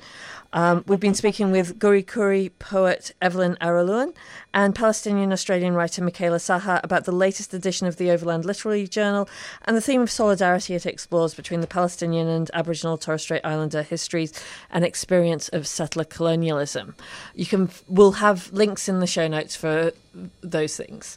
[0.53, 4.13] Um, we've been speaking with Goorie Koori poet Evelyn Araluen
[4.53, 9.31] and Palestinian Australian writer Micaela Sahhar about the latest edition of the Overland Literary Journal
[9.63, 13.83] and the theme of solidarity it explores between the Palestinian and Aboriginal Torres Strait Islander
[13.83, 14.31] histories
[14.71, 16.95] and experience of settler colonialism.
[17.35, 19.93] You can we'll have links in the show notes for
[20.43, 21.17] those things.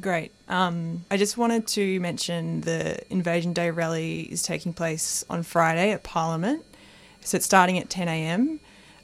[0.00, 0.32] Great.
[0.48, 5.92] Um, I just wanted to mention the Invasion Day rally is taking place on Friday
[5.92, 6.64] at Parliament.
[7.20, 8.58] So it's starting at 10 a.m.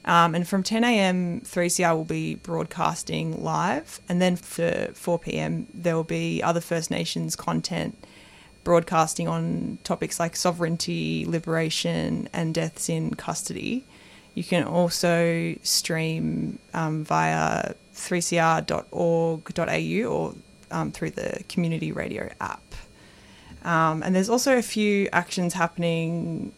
[0.05, 4.01] Um, and from 10 a.m., 3CR will be broadcasting live.
[4.09, 7.95] And then for 4 p.m., there will be other First Nations content
[8.63, 13.85] broadcasting on topics like sovereignty, liberation, and deaths in custody.
[14.33, 20.33] You can also stream um, via 3cr.org.au or
[20.71, 22.63] um, through the community radio app.
[23.63, 26.53] Um, and there's also a few actions happening,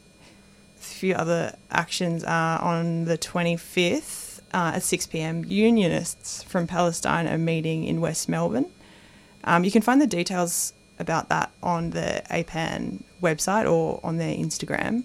[0.79, 5.45] a few other actions uh, on the 25th uh, at 6 pm.
[5.45, 8.69] Unionists from Palestine are meeting in West Melbourne.
[9.43, 14.35] Um, you can find the details about that on the APAN website or on their
[14.35, 15.03] Instagram.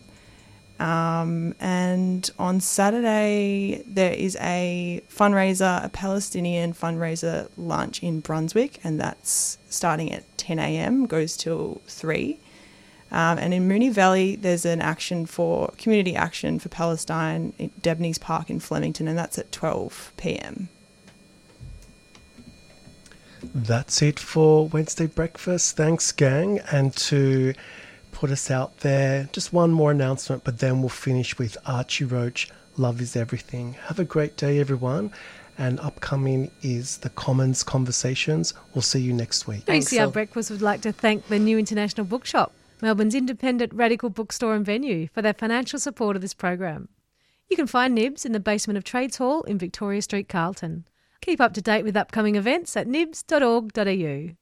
[0.78, 9.00] Um, and on Saturday, there is a fundraiser, a Palestinian fundraiser lunch in Brunswick, and
[9.00, 12.38] that's starting at 10 a.m., goes till 3.
[13.10, 18.18] Um, and in Moonee Valley, there's an action for community action for Palestine at Debney's
[18.18, 20.68] Park in Flemington, and that's at 12 p.m.
[23.54, 25.76] That's it for Wednesday breakfast.
[25.76, 27.54] Thanks, gang, and to
[28.16, 29.28] put us out there.
[29.30, 32.48] Just one more announcement, but then we'll finish with Archie Roach.
[32.78, 33.74] Love is everything.
[33.74, 35.12] Have a great day, everyone.
[35.58, 38.54] And upcoming is the Commons Conversations.
[38.74, 39.66] We'll see you next week.
[39.66, 44.64] 3CR Breakfast would like to thank the New International Bookshop, Melbourne's independent radical bookstore and
[44.64, 46.88] venue, for their financial support of this program.
[47.50, 50.86] You can find Nibs in the basement of Trades Hall in Victoria Street, Carlton.
[51.20, 54.36] Keep up to date with upcoming events at nibs.org.au.